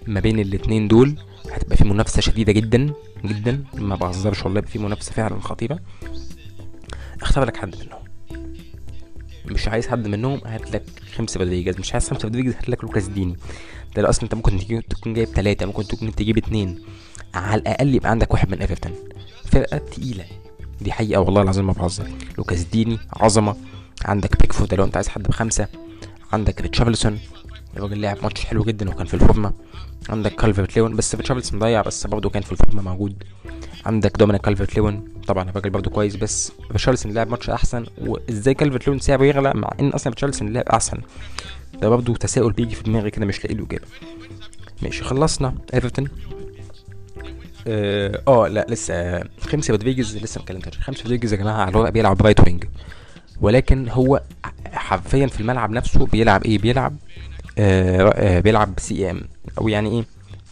ما 0.07 0.19
بين 0.19 0.39
الاتنين 0.39 0.87
دول 0.87 1.15
هتبقى 1.51 1.77
في 1.77 1.83
منافسة 1.83 2.21
شديدة 2.21 2.51
جدا 2.51 2.93
جدا. 3.25 3.63
ما 3.73 3.95
بهزرش 3.95 4.45
والله 4.45 4.61
في 4.61 4.79
منافسة 4.79 5.11
فعلا 5.11 5.39
خطيرة. 5.39 5.79
اختار 7.21 7.45
لك 7.45 7.57
حد 7.57 7.75
منهم. 7.75 8.01
مش 9.45 9.67
عايز 9.67 9.87
حد 9.87 10.07
منهم 10.07 10.41
هات 10.45 10.71
لك 10.71 10.83
خاميس 11.15 11.39
رودريجيز. 11.39 11.79
مش 11.79 11.93
عايز 11.93 12.09
خاميس 12.09 12.23
رودريجيز 12.23 12.53
هات 12.55 12.69
لك 12.69 12.83
لوكاس 12.83 13.07
ديني. 13.07 13.35
ده 13.95 14.09
أصلا 14.09 14.23
أنت 14.23 14.35
ممكن 14.35 14.57
تجيب 14.57 14.87
تكون 14.87 15.13
جايب 15.13 15.27
ثلاثة 15.27 15.65
ممكن 15.65 15.83
تكون 15.83 16.15
تجيب 16.15 16.37
اتنين. 16.37 16.79
على 17.33 17.61
الأقل 17.61 17.95
يبقى 17.95 18.09
عندك 18.09 18.33
واحد 18.33 18.51
من 18.51 18.61
إيفرتون. 18.61 18.93
فرقة 19.45 19.77
تقيلة. 19.77 20.25
دي 20.81 20.91
حقيقة 20.91 21.21
والله 21.21 21.41
العظيم 21.41 21.67
ما 21.67 21.73
بهزر. 21.73 22.07
لوكاس 22.37 22.63
ديني 22.63 22.99
عظمة. 23.13 23.55
عندك 24.05 24.41
بيكفورد 24.41 24.73
لو 24.73 24.83
أنت 24.83 24.95
عايز 24.95 25.07
حد 25.07 25.23
بخمسة. 25.23 25.67
عندك 26.33 26.61
ريتشارلسون. 26.61 27.19
الراجل 27.77 28.01
لعب 28.01 28.17
ماتش 28.23 28.45
حلو 28.45 28.63
جدا 28.63 28.89
وكان 28.89 29.05
في 29.05 29.13
الفورمة. 29.13 29.53
عندك 30.09 30.35
كالفرت 30.35 30.75
ليون 30.75 30.95
بس 30.95 31.15
ريتشارلسون 31.15 31.59
ضيع 31.59 31.81
بس 31.81 32.07
برضه 32.07 32.29
كان 32.29 32.41
في 32.43 32.51
الفورمة 32.51 32.81
موجود. 32.81 33.23
عندك 33.85 34.17
دومينيك 34.17 34.41
كالفرت 34.41 34.75
ليون 34.75 35.07
طبعا 35.27 35.49
الراجل 35.49 35.69
برضه 35.69 35.91
كويس 35.91 36.15
بس 36.15 36.51
ريتشارلسون 36.71 37.13
لعب 37.13 37.29
ماتش 37.29 37.49
أحسن. 37.49 37.85
وإزاي 37.97 38.53
كالفرت 38.53 38.87
ليون 38.87 38.99
سعره 38.99 39.23
يغلى؟ 39.23 39.53
مع 39.55 39.69
إن 39.79 39.89
أصلا 39.89 40.09
ريتشارلسون 40.09 40.53
لعب 40.53 40.65
أحسن. 40.69 40.97
ده 41.81 41.89
برضه 41.89 42.15
تساؤل 42.15 42.51
بيجي 42.53 42.75
في 42.75 42.83
دماغي 42.83 43.11
كده 43.11 43.25
مش 43.25 43.45
لاقي 43.45 43.55
له 43.55 43.65
إجابة. 43.65 43.85
ماشي 44.81 45.03
خلصنا. 45.03 45.55
إيفرتون. 45.73 46.07
آه 47.67 48.21
آه، 48.27 48.47
لا 48.47 48.65
لسه. 48.69 49.23
خاميس 49.39 49.71
رودريجيز 49.71 50.17
لسه 50.17 50.39
ما 50.39 50.43
اتكلمتش. 50.43 50.77
خاميس 50.79 51.01
رودريجيز 51.01 51.33
يا 51.33 51.37
جماعة 51.37 51.61
على 51.61 51.69
الورق 51.69 51.89
بيلعب 51.89 52.21
right 52.21 52.39
wing 52.39 52.63
ولكن 53.41 53.89
هو 53.89 54.21
حرفيا 54.73 55.27
في 55.27 55.39
الملعب 55.41 55.71
نفسه 55.71 56.05
بيلعب 56.05 56.43
إيه؟ 56.43 56.57
بيلعب 56.57 56.95
آه 57.57 58.09
آه 58.15 58.39
بيلعب 58.39 58.73
CM. 58.79 59.21
أو 59.57 59.67
يعني 59.67 59.89
إيه؟ 59.91 60.05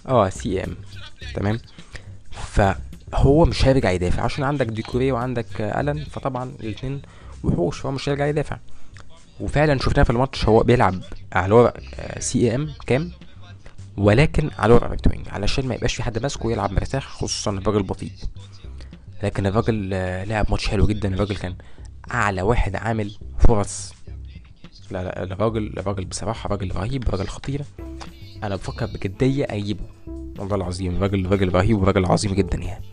آه 0.08 0.30
CM. 0.30 0.76
تمام؟ 1.36 1.60
فهو 2.32 3.46
مش 3.46 3.66
هيرجع 3.66 3.92
يدافع. 3.92 4.24
عشان 4.24 4.44
عندك 4.44 4.66
دوكوري 4.66 5.12
وعندك 5.12 5.62
آه 5.62 5.82
ألن 5.82 6.04
فطبعا 6.04 6.52
الاثنين 6.60 7.02
وحوش 7.44 7.80
فهو 7.80 7.92
مش 7.92 8.10
هيرجع 8.10 8.26
يدافع. 8.28 8.58
وفعلا 9.40 9.80
شفناه 9.80 10.04
في 10.04 10.10
الماتش 10.10 10.46
هو 10.46 10.64
بيلعب 10.64 11.02
على 11.34 11.54
ورق 11.54 11.74
CM. 12.20 12.74
CAM؟ 12.88 13.12
ولكن 13.98 14.50
على 14.60 14.74
ورق 14.74 14.84
right 14.88 15.08
wing 15.08 15.30
علشان 15.30 15.68
ما 15.68 15.76
يبقاش 15.76 15.96
في 15.96 16.04
حد 16.04 16.20
ماسكه 16.20 16.52
يلعب 16.52 16.72
مرتاح 16.72 17.08
خصوصا 17.08 17.52
الراجل 17.52 17.84
بطيء. 17.84 18.12
لكن 19.24 19.46
الراجل 19.46 19.90
آه، 19.94 20.24
لعب 20.24 20.46
ماتش 20.50 20.68
حلو 20.68 20.88
جدا. 20.88 21.14
الراجل 21.14 21.36
كان 21.36 21.56
أعلى 22.12 22.42
واحد 22.42 22.76
عامل 22.76 23.12
فرص 23.40 23.94
لا 24.92 25.04
لا 25.04 25.24
الراجل 25.24 25.74
الراجل 25.78 26.06
بصراحة 26.06 26.50
راجل 26.50 26.76
رهيب 26.76 27.10
راجل 27.10 27.28
خطير. 27.28 27.62
أنا 28.44 28.56
بفكر 28.56 28.86
بجدية 28.86 29.46
أجيبه. 29.50 29.84
والله 30.40 30.56
العظيم 30.56 31.04
راجل 31.04 31.26
راجل 31.26 31.54
رهيب 31.54 31.82
وراجل 31.82 32.06
عظيم 32.06 32.34
جدا 32.34 32.58
يعني. 32.58 32.86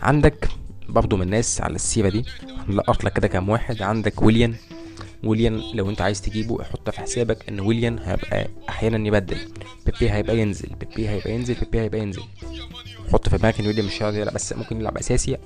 عندك 0.00 0.48
برضه 0.88 1.16
من 1.16 1.22
الناس 1.22 1.60
على 1.60 1.74
السيرة 1.74 2.08
دي 2.08 2.24
هنلقط 2.68 3.04
لك 3.04 3.12
كده 3.12 3.28
كام 3.28 3.48
واحد. 3.48 3.82
عندك 3.82 4.22
ويليان. 4.22 4.54
ويليان 5.24 5.62
لو 5.74 5.90
أنت 5.90 6.00
عايز 6.00 6.22
تجيبه 6.22 6.62
حط 6.64 6.90
في 6.90 7.00
حسابك 7.00 7.48
إن 7.48 7.60
ويليان 7.60 7.98
هيبقى 7.98 8.48
أحيانا 8.68 9.08
يبدل. 9.08 9.38
بيبي 9.86 10.10
هيبقى 10.10 10.38
ينزل 10.38 10.68
بيبي 10.80 11.08
هيبقى 11.08 11.34
ينزل 11.34 11.54
بيبي 11.54 11.80
هيبقى 11.80 12.00
ينزل. 12.00 12.22
حط 13.12 13.28
في 13.28 13.38
دماغك 13.38 13.60
إن 13.60 13.66
ويليام 13.66 13.86
مش 13.86 14.02
هيقعد 14.02 14.14
يلعب 14.14 14.34
بس 14.34 14.52
ممكن 14.52 14.80
يلعب 14.80 14.98
أساسي. 14.98 15.36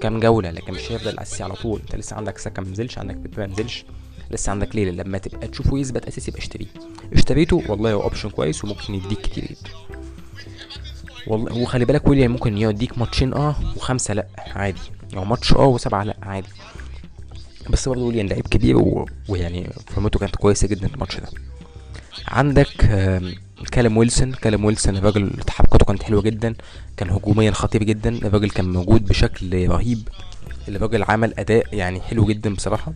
كام 0.00 0.20
جولة 0.20 0.50
لكن 0.50 0.74
مش 0.74 0.92
هيفضل 0.92 1.18
أساسي 1.18 1.42
على 1.44 1.54
طول. 1.54 1.80
أنت 1.80 1.96
لسه 1.96 2.16
عندك 2.16 2.38
ساكا 2.38 2.62
منزلش 2.62 2.98
عندك 2.98 3.14
بيبي 3.16 3.46
منزلش 3.46 3.84
لسه 4.30 4.50
عندك 4.50 4.76
ليلة 4.76 4.90
لما 5.02 5.18
تبقى 5.18 5.48
تشوفه 5.48 5.78
يثبت 5.78 6.06
أساسي 6.06 6.30
يبقى 6.30 6.42
اشتريه. 6.42 6.66
اشتريته 7.12 7.62
والله 7.68 7.92
هو 7.92 8.02
option 8.02 8.30
كويس 8.30 8.64
وممكن 8.64 8.94
يديك 8.94 9.20
كتير. 9.20 9.56
والله 11.26 11.58
وخلي 11.62 11.84
بالك 11.84 12.08
ويليان 12.08 12.30
ممكن 12.32 12.58
يديك 12.58 12.98
ماتشين 12.98 13.34
آه 13.34 13.56
وخمسة 13.76 14.14
لأ 14.14 14.26
عادي. 14.38 14.80
أو 15.16 15.24
ماتش 15.24 15.52
آه 15.52 15.66
وسبعة 15.66 16.02
لأ 16.02 16.16
عادي. 16.22 16.48
بس 17.70 17.88
برضه 17.88 18.02
ويليان 18.02 18.26
لعيب 18.26 18.46
كبير 18.46 18.76
و... 18.76 19.08
ويعني 19.28 19.70
فورمته 19.86 20.18
كانت 20.18 20.36
كويسة 20.36 20.68
جدا 20.68 20.86
الماتش 20.94 21.16
ده. 21.16 21.28
عندك 22.28 22.68
كالم 23.72 23.96
ويلسون. 23.96 24.32
كالم 24.32 24.64
ويلسون 24.64 24.96
الراجل 24.96 25.30
تحركاته 25.30 25.86
كانت 25.86 26.02
حلوة 26.02 26.22
جدا 26.22 26.54
كان 26.96 27.10
هجوميا 27.10 27.50
خطير 27.50 27.82
جدا. 27.82 28.08
الراجل 28.10 28.50
كان 28.50 28.72
موجود 28.72 29.04
بشكل 29.04 29.68
رهيب. 29.68 30.08
الراجل 30.68 31.02
عمل 31.02 31.34
أداء 31.38 31.74
يعني 31.74 32.00
حلو 32.00 32.24
جدا 32.24 32.54
بصراحة. 32.54 32.92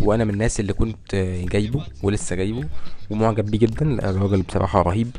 وأنا 0.00 0.24
من 0.24 0.30
الناس 0.30 0.60
اللي 0.60 0.72
كنت 0.72 1.14
جايبه 1.52 1.86
ولسه 2.02 2.36
جايبه 2.36 2.64
ومعجب 3.10 3.46
بيه 3.46 3.58
جدا. 3.58 4.10
الراجل 4.10 4.42
بصراحة 4.42 4.82
رهيب 4.82 5.10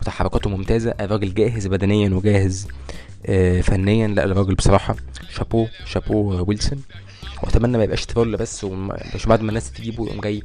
وتحركاته 0.00 0.50
ممتازة. 0.50 0.94
الراجل 1.00 1.34
جاهز 1.34 1.66
بدنيا 1.66 2.10
وجاهز 2.10 2.68
آه 3.26 3.60
فنيا. 3.60 4.08
لا 4.08 4.24
الراجل 4.24 4.54
بصراحة 4.54 4.96
شابو 5.30 5.66
شابو 5.86 6.44
ويلسون. 6.48 6.82
وأتمنى 7.42 7.78
ما 7.78 7.84
يبقاش 7.84 8.06
ترول 8.06 8.36
بس 8.36 8.64
ومش 8.64 9.26
بعد 9.26 9.42
ما 9.42 9.48
الناس 9.48 9.72
تجيبه 9.72 10.06
يقوم 10.06 10.20
جاي 10.20 10.42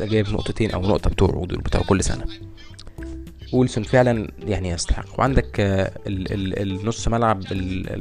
جايب 0.00 0.28
نقطتين 0.28 0.70
أو 0.70 0.82
نقطة 0.82 1.10
بتوعه 1.10 1.46
بتوع 1.46 1.80
كل 1.82 2.04
سنة. 2.04 2.24
ويلسون 3.52 3.84
فعلا 3.84 4.28
يعني 4.46 4.70
يستحق. 4.70 5.18
وعندك 5.18 5.60
آه، 5.60 5.92
ال 6.06 6.32
ال 6.32 6.80
النص 6.80 7.08
ملعب 7.08 7.40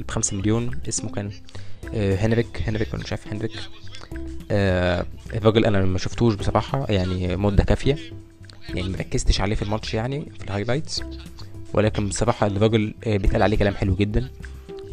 بخمسة 0.08 0.38
مليون. 0.38 0.72
اسمه 0.88 1.12
كان 1.12 1.32
آه، 1.94 2.16
هندريك. 2.16 2.64
هندريك 2.68 2.94
ولا 2.94 3.04
مش 3.04 3.12
عارف 3.12 3.28
هندريك. 3.28 3.52
الراجل 4.52 5.66
أنا 5.66 5.86
ما 5.86 5.98
شفتوش 5.98 6.36
بصراحة 6.36 6.86
يعني 6.90 7.36
مدة 7.36 7.64
كافية 7.64 7.98
يعني 8.70 8.90
مركزتش 8.90 9.42
عليه 9.42 9.56
في 9.56 9.62
الماتش 9.62 9.94
يعني 9.94 10.26
في 10.40 10.44
ال 10.46 10.51
highlights 10.51 11.04
ولكن 11.74 12.08
بصراحة 12.08 12.48
الراجل 12.48 12.94
بيتقال 13.06 13.44
عليه 13.44 13.58
كلام 13.58 13.76
حلو 13.76 13.96
جدا. 13.96 14.30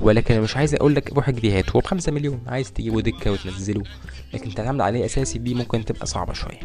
ولكن 0.01 0.41
مش 0.41 0.57
عايز 0.57 0.75
أقول 0.75 0.95
لك 0.95 1.13
روح 1.13 1.29
اجري 1.29 1.59
هات 1.59 1.71
هو 1.71 1.81
بخمسة 1.81 2.13
مليون 2.13 2.41
عايز 2.47 2.73
تجيبه 2.73 3.01
دكة 3.01 3.33
وتنزله. 3.33 3.83
لكن 4.35 4.55
تعتمد 4.55 4.81
عليه 4.81 5.05
أساسي 5.05 5.39
دي 5.39 5.55
ممكن 5.55 5.85
تبقى 5.85 6.07
صعبة 6.07 6.33
شوية. 6.33 6.61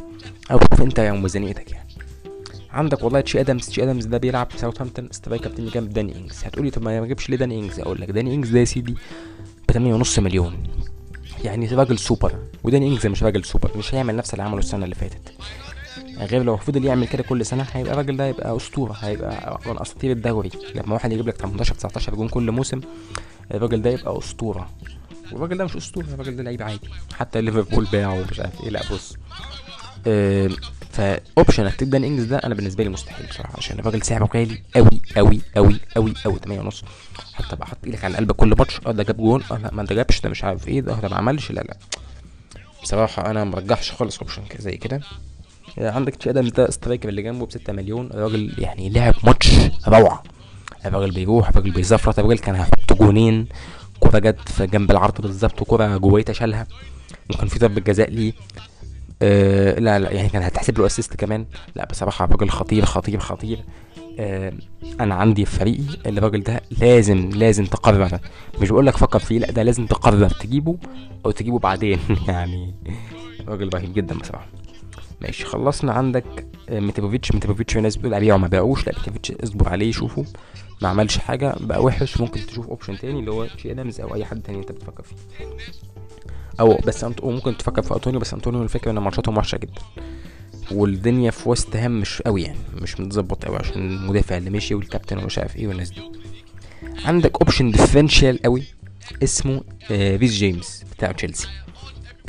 أو 0.52 0.60
شوف 0.60 0.82
أنت 0.82 1.00
يا 1.00 1.12
ميزانيتك 1.12 1.72
يعني. 1.72 1.90
عندك 2.72 3.04
والله 3.04 3.22
تشي 3.22 3.40
آدمز 3.40 3.68
تشي 3.68 3.84
آدمز 3.84 4.06
ده 4.06 4.18
بيلعب 4.18 4.50
في 4.52 4.58
ساوثهامبتون 4.58 5.08
striker 5.12 5.50
تاني 5.50 5.70
جنب 5.70 5.90
داني 5.90 6.16
إنجز. 6.16 6.44
هتقولي 6.44 6.70
طب 6.72 6.82
ما 6.82 7.04
اجيبش 7.04 7.30
ليه 7.30 7.38
داني 7.38 7.60
إنجز؟ 7.60 7.80
أقول 7.80 8.02
لك 8.02 8.12
داني 8.12 8.34
إنجز 8.36 8.50
ده 8.50 8.60
يا 8.60 8.66
سيدي 8.66 8.96
ب 9.70 9.72
8.5 10.04 10.20
مليون. 10.20 10.54
يعني 11.44 11.68
راجل 11.68 12.00
سوبر 12.00 12.36
وداني 12.64 12.88
انجز 12.88 13.08
مش 13.08 13.24
راجل 13.24 13.46
سوبر 13.46 13.72
مش 13.78 13.94
هيعمل 13.96 14.16
نفس 14.16 14.34
اللي 14.34 14.44
عمله 14.44 14.60
السنة 14.60 14.84
اللي 14.84 14.96
فاتت. 14.96 15.32
غير 16.18 16.44
لو 16.44 16.58
فضل 16.58 16.86
يعمل 16.86 17.08
كده 17.08 17.24
كل 17.24 17.46
سنة 17.46 17.66
هيبقى 17.74 17.94
الراجل 17.94 18.18
ده 18.18 18.26
هيبقى 18.26 18.56
أسطورة 18.56 18.94
هيبقى 18.94 19.60
من 19.66 19.82
اساطير 19.82 20.12
الدوري. 20.12 20.50
لما 20.76 20.94
واحد 20.94 21.12
يجيب 21.12 21.28
لك 21.28 21.36
18 21.38 21.76
19 21.76 22.16
جون 22.16 22.28
كل 22.30 22.52
موسم 22.52 22.82
الراجل 23.54 23.82
ده 23.82 23.90
يبقى 23.90 24.18
أسطورة. 24.18 24.70
والراجل 25.32 25.58
ده 25.58 25.66
مش 25.66 25.76
أسطورة 25.76 26.06
الراجل 26.06 26.36
ده 26.36 26.44
لعيب 26.44 26.62
عادي. 26.62 26.90
حتى 27.16 27.42
ليفربول 27.42 27.88
باعه 27.92 28.14
ومش 28.22 28.40
عارف 28.40 28.64
إيه 28.64 28.70
لا 28.70 28.82
بص. 28.92 29.18
أه 30.08 30.50
ف 30.94 31.04
option 31.04 31.64
إنك 31.66 31.76
تبدأ 31.76 31.98
إنجز 31.98 32.26
ده 32.26 32.38
أنا 32.38 32.56
بالنسبة 32.56 32.84
لي 32.84 32.90
مستحيل 32.90 33.26
بصراحة 33.28 33.54
عشان 33.58 33.80
الراجل 33.80 34.02
سعره 34.02 34.30
غالي 34.36 34.62
قوي 34.76 35.02
قوي 35.18 35.42
قوي 35.56 35.80
قوي 35.96 36.14
قوي 36.26 36.40
8 36.46 36.60
ونص. 36.62 36.84
حتى 37.34 37.56
بقى 37.56 37.68
حط 37.68 37.78
إيدك 37.86 38.04
على 38.06 38.18
قلبك 38.18 38.36
كل 38.36 38.50
ماتش 38.60 38.80
آه 38.88 38.92
ده 38.92 39.04
جاب 39.04 39.18
جون 39.18 39.44
آه 39.52 39.58
لا 39.58 39.74
ما 39.74 39.82
أنت 39.82 39.94
جابش 39.94 40.22
ده 40.22 40.30
مش 40.30 40.44
عارف 40.44 40.68
إيه 40.68 40.82
ده 40.82 40.96
ما 41.10 41.16
عملش 41.16 41.52
لا 41.52 41.62
لا. 41.62 41.78
بصراحة 42.84 43.26
أنا 43.32 43.44
مرجحش 43.44 43.92
خالص 43.92 44.20
option 44.20 44.42
زي 44.60 44.78
كده. 44.78 45.02
عندك 45.78 46.16
تشي 46.16 46.30
آدمز 46.30 46.52
ده 46.52 46.72
striker 46.72 47.10
اللي 47.10 47.22
جنبه 47.22 47.46
ب 47.46 47.52
6 47.52 47.74
مليون 47.74 48.06
الراجل 48.14 48.54
يعني 48.58 48.90
لعب 48.90 49.14
ماتش 49.24 49.52
روعة. 49.88 50.24
الراجل 50.86 51.12
بيروح 51.12 51.50
الراجل 51.50 51.72
بيزفرط 51.72 52.20
الراجل 52.20 52.40
كان 52.40 52.56
هيحط 52.56 52.94
جونين 52.94 53.48
كورة 54.00 54.20
جت 54.20 54.50
في 54.50 54.68
جنب 54.68 54.92
العرض 54.92 55.22
بالظبط 55.22 55.62
وكورة 55.62 55.98
جوايتا 55.98 56.34
شالها 56.34 56.68
وكان 57.34 57.48
في 57.48 57.60
ضربة 57.60 57.82
جزاء 57.82 58.10
ليه. 58.10 58.34
آه 59.24 59.80
لا 59.80 60.00
لا 60.00 60.12
يعني 60.12 60.30
كان 60.30 60.44
هتحسب 60.44 60.80
له 60.80 60.86
assist 60.86 61.16
كمان. 61.16 61.46
لا 61.76 61.86
بصراحة 61.86 62.26
الراجل 62.26 62.50
خطير 62.50 62.86
خطير 62.86 63.20
خطير. 63.20 63.60
آه 64.20 64.54
أنا 65.00 65.16
عندي 65.16 65.46
في 65.46 65.60
فريقي 65.60 65.84
الراجل 66.06 66.44
ده 66.44 66.62
لازم 66.82 67.30
لازم 67.30 67.66
تقرر. 67.66 68.20
مش 68.62 68.70
بقول 68.70 68.86
لك 68.86 68.98
فكر 68.98 69.20
فيه 69.20 69.40
لا 69.40 69.52
ده 69.52 69.64
لازم 69.64 69.86
تقرر 69.86 70.30
تجيبه 70.30 70.78
أو 71.26 71.32
تجيبه 71.32 71.60
بعدين. 71.60 72.00
يعني 72.28 72.74
راجل 73.48 73.70
رهيب 73.74 73.94
جدا 73.94 74.18
بصراحة. 74.18 74.48
ماشي 75.22 75.46
خلصنا 75.46 75.92
عندك 75.94 76.46
آه، 76.70 76.80
ميتروفيتش 76.80 77.32
في 77.74 77.82
ناس 77.82 77.96
بتقول 77.96 78.14
ابيعه 78.14 78.38
ما 78.38 78.48
باعوش 78.48 78.88
لا 78.88 78.94
ميتروفيتش 78.98 79.32
اصبر 79.32 79.70
عليه 79.70 79.92
شوفه. 79.92 80.26
ما 80.82 80.90
عملش 80.90 81.18
حاجة 81.18 81.56
بقى 81.60 81.84
وحش. 81.84 82.22
ممكن 82.22 82.46
تشوف 82.46 82.68
option 82.68 82.98
تاني 82.98 83.20
اللي 83.20 83.32
هو 83.32 83.48
تشي 83.58 83.72
ادمز 83.72 84.00
أو 84.02 84.16
أي 84.16 84.26
حد 84.26 84.42
تاني 84.42 84.58
أنت 84.58 84.72
بتفكر 84.72 85.04
فيه. 85.04 85.16
أو 86.60 86.78
بس 86.88 87.04
انت 87.04 87.24
ممكن 87.24 87.58
تفكر 87.58 87.82
في 87.82 87.94
أنطونيو 87.94 88.20
بس 88.20 88.34
أنطونيو 88.34 88.64
الفكرة 88.64 88.92
إن 88.92 89.00
ماتشاتهم 89.00 89.38
وحشه 89.38 89.58
جدا. 89.58 89.82
والدنيا 90.72 91.32
في 91.32 91.50
وست 91.50 91.76
هام 91.76 92.02
مش 92.02 92.22
قوي 92.22 92.42
يعني 92.44 92.58
مش 92.82 93.00
متظبط 93.00 93.46
قوي 93.46 93.58
عشان 93.58 93.82
المدافع 93.92 94.38
اللي 94.38 94.50
مشي 94.50 94.76
والكابتن 94.76 95.18
ومش 95.18 95.38
عارف 95.40 95.56
إيه 95.56 95.68
والناس 95.68 95.90
دي. 95.90 96.02
عندك 97.06 97.42
option 97.42 97.72
differential 97.72 98.42
قوي 98.42 98.64
اسمه 99.24 99.64
آه 99.92 100.16
جيمس 100.18 100.84
بتاع 100.98 101.12
تشيلسي. 101.12 101.48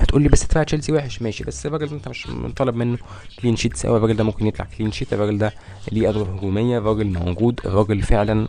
هتقول 0.01 0.23
لي 0.23 0.29
بس 0.29 0.45
دفاع 0.45 0.63
تشيلسي 0.63 0.93
وحش؟ 0.93 1.23
ماشي 1.23 1.45
بس 1.45 1.67
الراجل 1.67 1.89
أنت 1.89 2.09
مش 2.09 2.27
مطالب 2.29 2.75
منه. 2.75 2.99
clean 3.43 3.57
sheets 3.57 3.87
قوي 3.87 3.97
الراجل 3.97 4.17
ده 4.17 4.25
ممكن 4.25 4.47
يطلع 4.47 4.67
clean 4.79 4.93
sheet 4.93 5.12
الراجل 5.13 5.39
ده 5.39 5.55
ليه 5.93 6.09
أدوار 6.09 6.31
هجومية 6.37 6.79
الراجل 6.79 7.07
موجود 7.07 7.61
الراجل 7.65 8.03
فعلا 8.03 8.49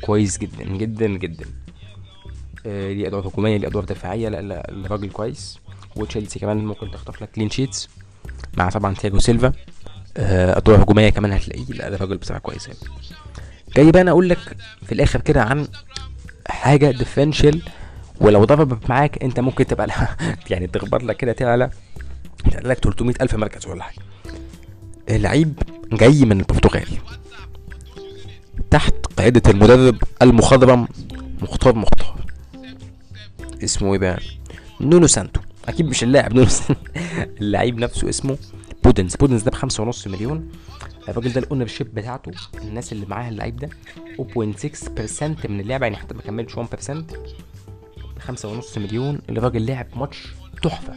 كويس 0.00 0.38
جدا 0.38 0.64
جدا 0.64 1.06
جدا. 1.06 1.44
ليه 2.64 3.06
أدوار 3.08 3.28
هجوميه 3.28 3.56
ليه 3.56 3.68
أدوار 3.68 3.84
دفاعية 3.84 4.28
لا 4.28 4.40
لا 4.42 4.70
الراجل 4.70 5.10
كويس. 5.10 5.58
وتشيلسي 5.96 6.38
كمان 6.38 6.56
ممكن 6.56 6.90
تخطف 6.90 7.22
لك 7.22 7.30
clean 7.30 7.50
sheets 7.50 7.88
مع 8.56 8.68
طبعا 8.70 8.94
تياجو 8.94 9.18
سيلفا. 9.18 9.52
آه 10.16 10.58
أدوار 10.58 10.82
هجوميه 10.82 11.10
كمان 11.10 11.32
هتلاقيه 11.32 11.64
لا 11.64 11.90
ده 11.90 11.96
راجل 11.96 12.16
بصراحة 12.16 12.40
كويس 12.40 12.66
يعني. 12.66 12.78
جاي 13.76 13.92
بقى 13.92 14.02
أنا 14.02 14.10
أقول 14.10 14.28
لك 14.28 14.56
في 14.86 14.92
الآخر 14.92 15.20
كده 15.20 15.42
عن 15.42 15.68
حاجة 16.48 16.90
differential 16.90 17.62
ولو 18.20 18.44
ضربت 18.44 18.90
معاك 18.90 19.22
أنت 19.24 19.40
ممكن 19.40 19.66
تبقى 19.66 19.88
يعني 20.50 20.66
تخبط 20.66 21.02
لك 21.02 21.16
كده 21.16 21.32
تعلى 21.32 21.70
تعلى 22.50 22.68
لك 22.68 22.78
300 22.78 23.14
ألف 23.20 23.34
مركز 23.34 23.66
ولا 23.66 23.82
حاجة. 23.82 23.98
اللعيب 25.08 25.58
جاي 25.92 26.24
من 26.24 26.40
البرتغال. 26.40 26.88
تحت 28.70 28.94
قيادة 29.18 29.50
المدرب 29.50 29.96
المخضرم 30.22 30.88
مختار 31.42 31.74
مختار. 31.74 32.20
اسمه 33.64 33.92
إيه 33.92 33.98
بقى؟ 33.98 34.20
نونو 34.80 35.06
سانتو. 35.06 35.40
أكيد 35.68 35.86
مش 35.86 36.02
اللاعب 36.02 36.34
نونو 36.34 36.48
سانتو. 36.48 36.74
اللعيب 37.40 37.78
نفسه 37.78 38.08
اسمه 38.08 38.36
بودنس. 38.84 39.16
بودنس 39.16 39.42
ده 39.42 39.50
بخمسة 39.50 39.82
ونص 39.82 40.06
مليون. 40.06 40.48
الراجل 41.08 41.32
ده 41.32 41.40
ال 41.40 41.66
ownership 41.66 41.94
بتاعته 41.94 42.32
الناس 42.62 42.92
اللي 42.92 43.06
معاها 43.06 43.28
اللعيب 43.28 43.56
ده 43.56 43.68
0.6% 44.18 45.50
من 45.50 45.60
اللعبة. 45.60 45.86
يعني 45.86 45.96
حتى 45.96 46.14
ما 46.14 46.22
كملش 46.22 46.54
1% 46.54 46.60
خمسة 48.20 48.48
ونص 48.48 48.78
مليون. 48.78 49.18
الراجل 49.30 49.66
لعب 49.66 49.86
ماتش 49.96 50.28
تحفة. 50.62 50.94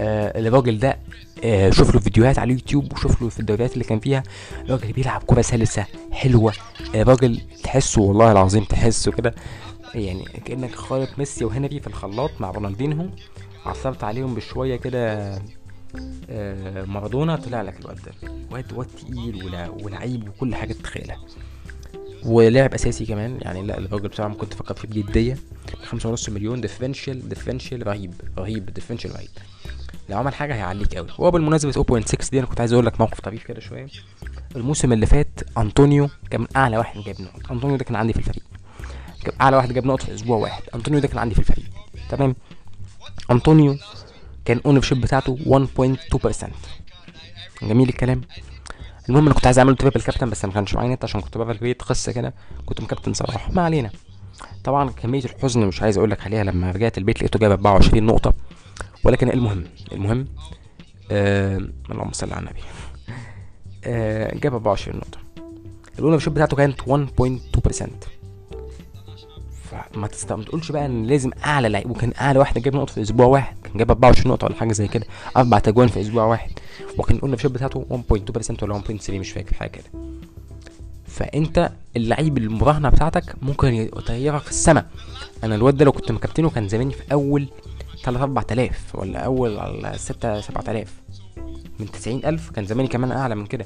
آه 0.00 0.40
الراجل 0.40 0.78
ده 0.78 0.98
آه 1.44 1.70
شوف 1.70 1.94
له 1.94 2.00
فيديوهات 2.00 2.38
على 2.38 2.52
اليوتيوب 2.52 2.92
وشوف 2.92 3.22
له 3.22 3.28
في 3.28 3.40
الدوريات 3.40 3.72
اللي 3.72 3.84
كان 3.84 4.00
فيها. 4.00 4.22
الراجل 4.64 4.92
بيلعب 4.92 5.22
كرة 5.26 5.42
سلسة 5.42 5.86
حلوة. 6.12 6.52
الراجل 6.94 7.40
تحسه 7.62 8.02
والله 8.02 8.32
العظيم 8.32 8.64
تحسه 8.64 9.12
كده 9.12 9.34
يعني 9.96 10.24
كأنك 10.44 10.74
خالط 10.74 11.08
ميسي 11.18 11.44
وهنري 11.44 11.80
في 11.80 11.86
الخلاط 11.86 12.30
مع 12.40 12.50
رونالدينهو. 12.50 13.06
عصرت 13.66 14.04
عليهم 14.04 14.34
بشوية 14.34 14.76
كده 14.76 15.34
آه 16.30 16.84
مارادونا 16.84 17.36
طلع 17.36 17.62
لك 17.62 17.80
الواد 17.80 17.96
ده. 17.96 18.30
واد 18.50 18.72
واد 18.72 18.86
تقيل 18.86 19.60
ولعيب 19.82 20.28
وكل 20.28 20.54
حاجة 20.54 20.72
تتخيلها. 20.72 21.16
ولعب 22.24 22.74
أساسي 22.74 23.06
كمان 23.06 23.38
يعني 23.42 23.62
لا 23.62 23.78
الراجل 23.78 24.08
بصراحة 24.08 24.28
ممكن 24.30 24.48
تفكر 24.48 24.74
فيه 24.74 24.88
بجديه 24.88 25.36
خمسة 25.84 26.08
ونص 26.08 26.28
مليون 26.28 26.60
differential 26.60 27.28
differential 27.28 27.86
رهيب 27.86 28.14
رهيب 28.38 28.66
differential 28.66 29.14
رهيب. 29.16 29.28
لو 30.08 30.18
عمل 30.18 30.34
حاجة 30.34 30.54
هيعليك 30.54 30.94
قوي 30.96 31.06
هو 31.20 31.30
بالمناسبة 31.30 31.72
0.6 31.72 32.30
دي 32.30 32.38
أنا 32.38 32.46
كنت 32.46 32.60
عايز 32.60 32.72
أقول 32.72 32.86
لك 32.86 33.00
موقف 33.00 33.20
طريف 33.20 33.42
كده 33.44 33.60
شوية. 33.60 33.86
الموسم 34.56 34.92
اللي 34.92 35.06
فات 35.06 35.40
أنطونيو 35.58 36.08
كان 36.30 36.40
من 36.40 36.46
أعلى 36.56 36.78
واحد 36.78 37.00
جايب 37.00 37.20
نقط. 37.20 37.50
أنطونيو 37.52 37.76
ده 37.76 37.84
كان 37.84 37.96
عندي 37.96 38.12
في 38.12 38.18
الفريق. 38.18 38.42
أعلى 39.40 39.56
واحد 39.56 39.72
جاب 39.72 39.86
نقط 39.86 40.02
في 40.02 40.14
أسبوع 40.14 40.36
واحد. 40.36 40.62
أنطونيو 40.74 41.00
ده 41.00 41.08
كان 41.08 41.18
عندي 41.18 41.34
في 41.34 41.40
الفريق. 41.40 41.64
تمام؟ 42.08 42.36
أنطونيو 43.30 43.76
كان 44.44 44.60
ownership 44.66 45.00
بتاعته 45.00 45.38
1.2% 45.46 46.46
جميل 47.62 47.88
الكلام. 47.88 48.20
المهم 49.08 49.24
أنا 49.26 49.34
كنت 49.34 49.46
عايز 49.46 49.58
اعمل 49.58 49.76
triple 49.76 50.00
captain 50.00 50.30
بس 50.30 50.44
ما 50.44 50.52
كانش 50.52 50.74
معايا 50.74 50.94
نت 50.94 51.04
عشان 51.04 51.20
كنت 51.20 51.36
بقى 51.38 51.46
في 51.46 51.52
البيت 51.52 51.82
قصة 51.82 52.12
كده. 52.12 52.34
كنت 52.66 52.80
مكابتن 52.80 53.12
صراحة 53.12 53.52
ما 53.52 53.62
علينا. 53.62 53.90
طبعا 54.64 54.90
كمية 54.90 55.24
الحزن 55.24 55.66
مش 55.66 55.82
عايز 55.82 55.96
أقول 55.98 56.10
لك 56.10 56.20
عليها. 56.26 56.44
لما 56.44 56.70
رجعت 56.70 56.98
البيت 56.98 57.18
لقيته 57.18 57.38
جايب 57.38 57.52
24 57.52 58.06
نقطة. 58.06 58.32
ولكن 59.04 59.30
المهم 59.30 59.64
المهم 59.92 60.26
آه 61.10 61.56
اللهم 61.90 62.12
صل 62.12 62.32
على 62.32 62.40
النبي. 62.40 62.60
آه 63.84 64.34
جاب 64.34 64.52
24 64.52 64.96
نقطة. 64.96 65.18
ال 65.98 66.18
ownership 66.18 66.34
بتاعته 66.34 66.56
كانت 66.56 66.80
1.2% 66.82 67.88
فما 69.94 70.06
تست... 70.06 70.32
ما 70.32 70.44
تقولش 70.44 70.72
بقى 70.72 70.86
إن 70.86 71.06
لازم 71.06 71.30
أعلى 71.44 71.68
لعيب. 71.68 71.90
وكان 71.90 72.12
أعلى 72.20 72.38
واحد 72.38 72.58
جاب 72.62 72.76
نقطة 72.76 72.92
في 72.92 73.02
أسبوع 73.02 73.26
واحد. 73.26 73.56
كان 73.64 73.72
جاب 73.76 73.90
24 73.90 74.32
نقطة 74.32 74.44
ولا 74.46 74.54
حاجة 74.54 74.72
زي 74.72 74.88
كده. 74.88 75.06
أربع 75.36 75.58
تجوان 75.58 75.88
في 75.88 76.00
أسبوع 76.00 76.24
واحد. 76.24 76.50
وكان 76.98 77.18
قلنا 77.18 77.34
الشوت 77.34 77.50
بتاعته 77.52 77.86
1.2% 77.90 78.62
ولا 78.62 78.80
1.3 78.80 79.10
مش 79.10 79.30
فاكر 79.30 79.54
حاجة 79.56 79.70
كده. 79.70 79.84
فأنت 81.06 81.70
اللعيب 81.96 82.38
المراهنة 82.38 82.88
بتاعتك 82.88 83.34
ممكن 83.42 83.68
يطيرك 83.74 84.42
في 84.42 84.50
السماء. 84.50 84.86
أنا 85.44 85.54
الواد 85.54 85.76
ده 85.76 85.84
لو 85.84 85.92
كنت 85.92 86.12
مكابتنه 86.12 86.50
كان 86.50 86.68
زماني 86.68 86.92
في 86.92 87.02
أول 87.12 87.48
3 88.04 88.22
4000 88.22 88.94
ولا 88.94 89.18
أول 89.18 89.58
على 89.58 89.92
6 89.98 90.40
7000 90.40 90.92
من 91.80 91.90
90000 91.90 92.50
كان 92.50 92.66
زماني 92.66 92.88
كمان 92.88 93.12
أعلى 93.12 93.34
من 93.34 93.46
كده. 93.46 93.64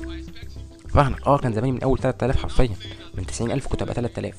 فاهمك 0.88 1.26
آه 1.26 1.38
كان 1.38 1.52
زماني 1.52 1.72
من 1.72 1.82
أول 1.82 1.98
3000 1.98 2.42
حرفيا. 2.42 2.70
من 3.14 3.26
90000 3.26 3.66
كنت 3.66 3.82
أبقى 3.82 3.94
3000 3.94 4.34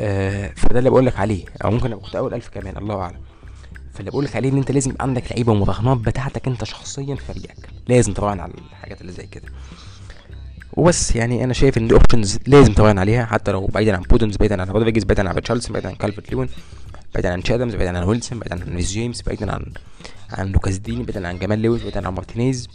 آه 0.00 0.52
فده 0.56 0.78
اللي 0.78 0.90
بقول 0.90 1.06
لك 1.06 1.18
عليه. 1.18 1.44
أو 1.64 1.70
ممكن 1.70 1.92
أبقى 1.92 2.04
كنت 2.04 2.16
اول 2.16 2.34
1000 2.34 2.48
كمان 2.48 2.76
الله 2.76 2.94
أعلم. 3.00 3.20
فاللي 3.94 4.10
بقول 4.10 4.24
لك 4.24 4.36
عليه 4.36 4.50
إن 4.50 4.56
أنت 4.56 4.70
لازم 4.70 4.90
يبقى 4.90 5.04
عندك 5.04 5.32
لعيبة 5.32 5.52
ومراهنات 5.52 5.96
بتاعتك 5.96 6.46
أنت 6.48 6.64
شخصيا 6.64 7.14
في 7.14 7.24
فريقك 7.24 7.68
لازم 7.88 8.12
طبعا 8.14 8.42
على 8.42 8.52
الحاجات 8.70 9.00
اللي 9.00 9.12
زي 9.12 9.26
كده. 9.26 9.48
وبس 10.72 11.16
يعني 11.16 11.44
أنا 11.44 11.52
شايف 11.52 11.78
إن 11.78 11.88
دي 11.88 11.94
options 11.94 12.38
لازم 12.46 12.72
تراهن 12.72 12.98
عليها 12.98 13.24
حتى 13.26 13.52
لو 13.52 13.66
بعيدا 13.66 13.96
عن 13.96 14.02
بودنز 14.02 14.36
بعيدا 14.36 14.60
عن 14.62 14.68
رودريجز 14.68 15.04
بعيدا 15.04 15.28
عن 15.28 15.34
ريتشاردسون 15.34 15.72
بعيدا 15.72 15.88
عن 15.88 15.94
كالفرت 15.94 16.32
لوين 16.32 16.48
بعيدا 17.14 17.32
عن 17.32 17.42
تشي 17.42 17.58
آدمز 17.58 17.74
بعيدا 17.74 17.98
عن 17.98 18.04
ويلسون 18.04 18.38
بعيدا 18.38 18.64
عن 18.66 18.76
ريس 18.76 18.90
جيمس 18.92 19.22
بعيدا 19.22 19.52
عن 19.52 19.72
عن 20.30 20.46
لوكاس 20.52 20.78
ديني 20.78 21.02
بعيدا 21.02 21.28
عن 21.28 21.38
جمال 21.38 21.62
لويس 21.62 21.82
بعيدا 21.82 22.06
عن 22.06 22.14
مارتينيز. 22.14 22.68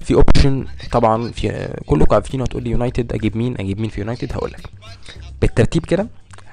في 0.00 0.14
option 0.14 0.66
طبعا 0.92 1.30
في 1.30 1.74
كلكم 1.86 2.14
عارفين 2.14 2.40
هتقول 2.40 2.62
لي 2.62 2.70
يونايتد 2.70 3.12
أجيب 3.12 3.36
مين؟ 3.36 3.54
أجيب 3.60 3.80
مين 3.80 3.90
في 3.90 4.00
يونايتد؟ 4.00 4.32
هقول 4.32 4.50
لك 4.50 4.70
بالترتيب 5.40 5.86
كده 5.86 6.08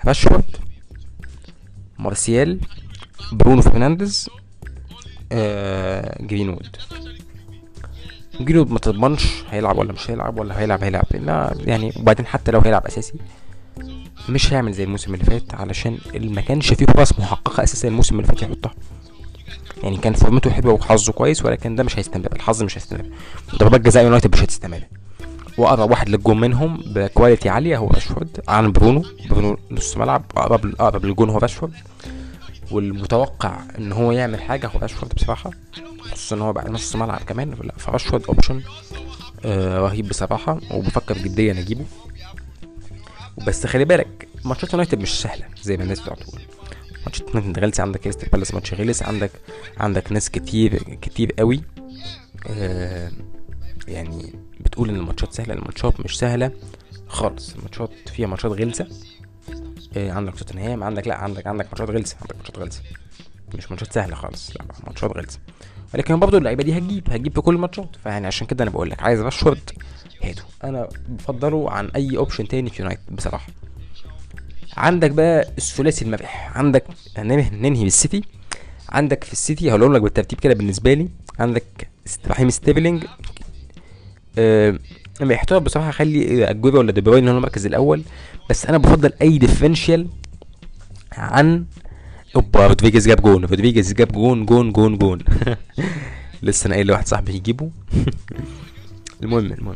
راشفورد 0.06 0.58
مارسيال 2.00 2.60
برونو 3.32 3.62
فرنانديز 3.62 4.30
آه 5.32 6.24
جرينوود 6.24 6.76
جرينوود 8.40 8.72
ما 8.72 8.80
تضمنش 8.80 9.44
هيلعب 9.52 9.78
ولا 9.78 9.94
مش 9.94 10.10
هيلعب 10.12 10.40
ولا 10.40 10.60
هيلعب 10.60 10.84
هيلعب. 10.84 11.06
يعني 11.68 11.94
وبعدين 12.00 12.26
حتى 12.26 12.52
لو 12.52 12.60
هيلعب 12.60 12.86
أساسي 12.86 13.14
مش 14.30 14.54
هيعمل 14.54 14.74
زي 14.74 14.84
الموسم 14.84 15.14
اللي 15.14 15.26
فات 15.26 15.54
علشان 15.56 15.98
ما 16.16 16.42
كانش 16.42 16.74
فيه 16.74 16.86
فرص 16.86 17.20
محققة 17.20 17.64
أساسا 17.64 17.88
الموسم 17.88 18.16
اللي 18.16 18.28
فات 18.28 18.42
يحطها. 18.42 18.74
يعني 19.84 19.98
كان 19.98 20.14
فورمته 20.14 20.52
حلوة 20.52 20.74
وحظه 20.74 21.14
كويس 21.14 21.46
ولكن 21.46 21.76
ده 21.76 21.84
مش 21.84 22.00
هيستمر 22.00 22.30
الحظ 22.36 22.64
مش 22.64 22.78
هيستمر. 22.78 23.06
ضربات 23.56 23.82
جزاء 23.82 24.04
يونايتد 24.04 24.34
مش 24.36 24.44
هتستمر. 24.44 24.82
وأقرب 25.58 25.90
واحد 25.90 26.10
للجون 26.10 26.40
منهم 26.40 26.84
ب 26.86 26.94
quality 26.94 27.50
عالية 27.50 27.78
هو 27.78 27.88
راشفورد. 27.88 28.44
عن 28.48 28.72
برونو. 28.72 29.04
برونو 29.30 29.58
نص 29.72 29.98
ملعب. 29.98 30.26
أقرب 30.38 30.66
أقرب 30.66 31.06
للجون 31.06 31.30
هو 31.30 31.38
راشفورد. 31.38 31.74
والمتوقع 32.72 33.60
إن 33.78 33.92
هو 33.92 34.12
يعمل 34.12 34.42
حاجة 34.42 34.68
هو 34.68 34.80
راشفورد 34.80 35.14
بصراحة. 35.14 35.52
خصوصا 36.02 36.36
إن 36.36 36.42
هو 36.42 36.54
بقى 36.54 36.70
نص 36.70 36.96
ملعب 36.96 37.20
كمان. 37.20 37.56
فراشفورد 37.78 38.26
option 38.26 38.62
آه 39.46 39.80
رهيب 39.80 40.10
بصراحة. 40.10 40.60
وبفكر 40.72 41.18
جديا 41.18 41.52
أجيبه. 41.52 41.86
بس 43.48 43.66
خلي 43.66 43.86
بالك 43.86 44.28
ماتشات 44.46 44.74
يونايتد 44.74 45.00
مش 45.02 45.22
سهلة 45.22 45.46
زي 45.64 45.78
ما 45.78 45.84
الناس 45.84 46.00
بتقعد 46.00 46.18
تقول 46.18 46.42
ماتشات 47.06 47.36
يونايتد 47.36 47.60
غلسه 47.60 47.82
عندك 47.82 48.00
كريستال 48.00 48.30
بالاس 48.30 48.54
ماتش 48.54 48.74
غلس. 48.74 49.04
عندك 49.04 49.32
عندك 49.78 50.12
ناس 50.12 50.30
كتير 50.30 50.84
كتير 51.02 51.32
قوي. 51.40 51.62
آه 52.50 53.12
يعني 53.88 54.34
بتقول 54.60 54.90
إن 54.90 54.96
الماتشات 54.96 55.34
سهلة 55.34 55.54
الماتشات 55.54 56.00
مش 56.00 56.18
سهلة 56.18 56.52
خالص. 57.08 57.56
الماتشات 57.56 57.90
فيها 58.14 58.28
ماتشات 58.28 58.52
غلسة. 58.52 58.88
آه 59.98 60.12
عندك 60.12 60.36
توتنهام 60.36 60.84
عندك 60.84 61.08
لا 61.08 61.16
عندك 61.16 61.48
عندك 61.48 61.66
ماتشات 61.66 61.90
غلسة 61.90 62.16
عندك 62.22 62.36
ماتشات 62.36 62.58
غلسة. 62.60 62.82
مش 63.56 63.72
ماتشات 63.72 63.94
سهلة 63.94 64.16
خالص 64.16 64.52
لا 64.52 64.66
ماتشات 64.88 65.18
غلسة. 65.18 65.40
ولكن 65.94 66.20
برضه 66.20 66.38
اللعيبة 66.38 66.64
دي 66.64 66.78
هتجيب 66.78 67.10
هتجيب 67.10 67.34
في 67.34 67.42
كل 67.42 67.56
الماتشات. 67.56 67.96
فيعني 68.04 68.28
عشان 68.28 68.48
كده 68.48 68.64
أنا 68.64 68.72
بقول 68.72 68.90
لك 68.90 69.04
عايز 69.04 69.20
راشفورد 69.22 69.70
هاته 70.24 70.44
أنا 70.64 70.90
بفضله 71.10 71.72
عن 71.72 71.88
أي 71.96 72.18
option 72.18 72.48
تاني 72.48 72.70
في 72.70 72.82
يونايتد 72.82 73.16
بصراحة. 73.16 73.48
عندك 74.78 75.12
بقى 75.12 75.42
الثلاثي 75.58 76.06
المرح 76.06 76.58
عندك 76.58 76.84
ننهي 77.18 77.84
بالسيتي. 77.84 78.24
عندك 78.90 79.24
في 79.24 79.34
السيتي 79.34 79.72
هقول 79.72 79.94
لك 79.96 80.02
بالترتيب 80.02 80.40
كده 80.40 80.54
بالنسبة 80.54 80.94
لي. 80.94 81.10
عندك 81.40 81.90
رحيم 82.28 82.50
ستيرلينج 82.50 83.06
أه 84.38 84.80
محتار 85.22 85.60
بصراحة 85.60 85.90
أخلي 85.90 86.50
أجوبة 86.50 86.80
ولا 86.80 86.92
دي 86.92 87.02
بروين 87.02 87.28
هو 87.28 87.38
المركز 87.38 87.66
الأول 87.66 88.04
بس 88.50 88.66
أنا 88.66 88.78
بفضل 88.78 89.14
أي 89.22 89.38
differential 89.38 90.08
عن 91.12 91.66
أوبا. 92.36 92.68
رودريجيز 92.68 93.08
جاب 93.08 93.22
جون 93.22 93.46
رودريجيز 93.46 93.94
جاب 93.94 94.12
جون 94.12 94.46
جون 94.46 94.72
جون 94.72 94.98
جون. 94.98 95.20
لسه 96.44 96.68
أنا 96.68 96.76
قايل 96.76 96.88
لواحد 96.88 97.08
صاحبي 97.08 97.34
يجيبه. 97.36 97.70
المهم 99.24 99.46
المهم. 99.54 99.76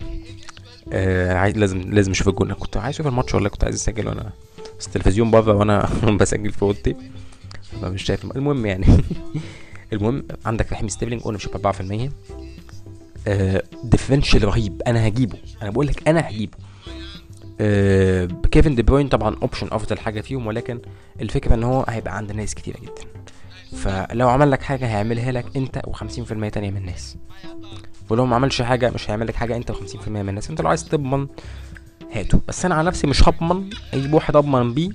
آه 0.94 1.34
عايز 1.34 1.58
لازم 1.58 1.82
لازم 1.82 2.12
أشوف 2.12 2.28
الجون. 2.30 2.48
أنا 2.48 2.60
كنت 2.60 2.78
عايز 2.78 2.96
أشوف 2.96 3.08
الماتش 3.08 3.34
ولا 3.36 3.50
كنت 3.50 3.64
عايز 3.64 3.76
أسجل 3.76 4.08
وأنا 4.08 4.32
بس 4.80 4.88
التلفزيون 4.88 5.32
بره 5.32 5.54
وأنا 5.54 5.90
بسجل 6.20 6.52
في 6.52 6.64
أوضتي. 6.64 6.96
فمش 7.82 8.04
شايف 8.04 8.26
المهم 8.36 8.66
يعني. 8.66 8.86
المهم 9.94 10.24
عندك 10.46 10.72
رحيم 10.72 10.88
ستيرلينج 10.88 11.22
ownership 11.26 11.72
4% 11.74 12.12
آه 13.28 13.64
differential 13.84 14.44
رهيب. 14.44 14.82
أنا 14.88 15.08
هجيبه. 15.08 15.38
أنا 15.62 15.70
بقول 15.72 15.88
لك 15.88 16.08
أنا 16.08 16.30
هجيبه. 16.30 16.58
آه 17.62 18.28
كيفن 18.52 18.76
دي 18.76 18.82
بروين 18.82 19.08
طبعا 19.08 19.36
option 19.42 19.68
أفضل 19.72 20.00
حاجة 20.00 20.22
فيهم 20.22 20.48
ولكن 20.48 20.80
الفكرة 21.22 21.54
إن 21.56 21.64
هو 21.64 21.86
هيبقى 21.90 22.18
عند 22.18 22.32
ناس 22.32 22.56
كتيرة 22.56 22.78
جدا. 22.78 23.04
فلو 23.78 24.30
عمل 24.30 24.52
لك 24.52 24.62
حاجة 24.62 24.86
هيعملها 24.88 25.32
لك 25.32 25.46
أنت 25.58 25.82
و50% 25.88 26.50
تانية 26.52 26.72
من 26.72 26.78
الناس. 26.78 27.18
ولو 28.10 28.26
ما 28.26 28.36
عملش 28.36 28.62
حاجة 28.62 28.90
مش 28.92 29.10
هيعمل 29.10 29.28
لك 29.28 29.36
حاجة 29.36 29.56
أنت 29.56 29.72
و50% 29.72 30.08
من 30.08 30.30
الناس. 30.30 30.50
أنت 30.50 30.62
لو 30.62 30.70
عايز 30.70 30.86
تضمن 30.86 31.28
هاته. 32.14 32.42
بس 32.48 32.66
أنا 32.66 32.76
على 32.76 32.88
نفسي 32.88 33.08
مش 33.08 33.30
هضمن 33.30 33.70
أجيب 33.94 34.14
واحد 34.14 34.36
أضمن 34.36 34.74
بيه 34.74 34.90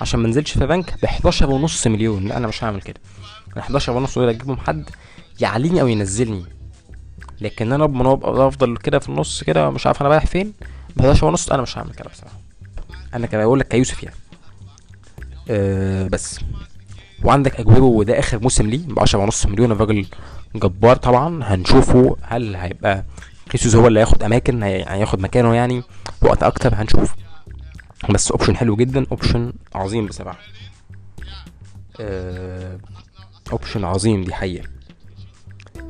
عشان 0.00 0.20
ما 0.20 0.26
انزلش 0.26 0.50
في 0.52 0.66
بنك 0.66 0.94
ب 1.02 1.04
11 1.04 1.50
ونص 1.50 1.86
مليون. 1.86 2.24
لا 2.28 2.36
أنا 2.36 2.46
مش 2.46 2.64
هعمل 2.64 2.82
كده. 2.82 3.00
ال 3.56 3.58
11 3.58 3.92
ونص 3.92 4.18
أجيبهم 4.18 4.56
حد 4.56 4.84
يعليني 5.40 5.80
أو 5.80 5.86
ينزلني. 5.86 6.44
لكن 7.40 7.72
أنا 7.72 7.84
اضمن 7.84 8.06
وابقى 8.06 8.48
افضل 8.48 8.76
كده 8.76 8.98
في 8.98 9.08
النص 9.08 9.42
كده 9.44 9.70
مش 9.70 9.86
عارف 9.86 10.00
أنا 10.00 10.08
رايح 10.10 10.26
فين. 10.26 10.52
ب 10.96 11.00
11 11.00 11.26
ونص 11.26 11.50
أنا 11.50 11.62
مش 11.62 11.78
هعمل 11.78 11.94
كده 11.94 12.08
بصراحة. 12.10 12.36
أنا 13.14 13.26
كده 13.26 13.44
بقول 13.44 13.58
لك 13.60 13.68
كيوسف 13.68 14.02
يعني. 14.02 14.16
أه 15.50 16.08
بس. 16.08 16.40
وعندك 17.24 17.60
اجوبه 17.60 17.84
وده 17.84 18.18
آخر 18.18 18.38
موسم 18.38 18.66
ليه 18.70 18.78
ب 18.86 18.98
10 19.00 19.18
ونص 19.18 19.46
مليون. 19.46 19.72
الراجل 19.72 20.06
جبار 20.54 20.96
طبعا. 20.96 21.44
هنشوفه 21.44 22.16
هل 22.22 22.56
هيبقى 22.56 23.04
خيسوس 23.52 23.74
هو 23.74 23.86
اللي 23.86 24.00
هياخد 24.00 24.22
أماكن 24.22 24.62
هياخد 24.62 25.20
مكانه 25.20 25.54
يعني 25.54 25.82
وقت 26.22 26.42
أكتر 26.42 26.74
هنشوف. 26.74 27.14
بس 28.10 28.30
option 28.30 28.56
حلو 28.56 28.76
جدا 28.76 29.06
option 29.10 29.52
عظيم 29.74 30.06
بصراحة. 30.06 30.38
option 33.52 33.84
عظيم 33.84 34.24
دي 34.24 34.34
حقيقة. 34.34 34.68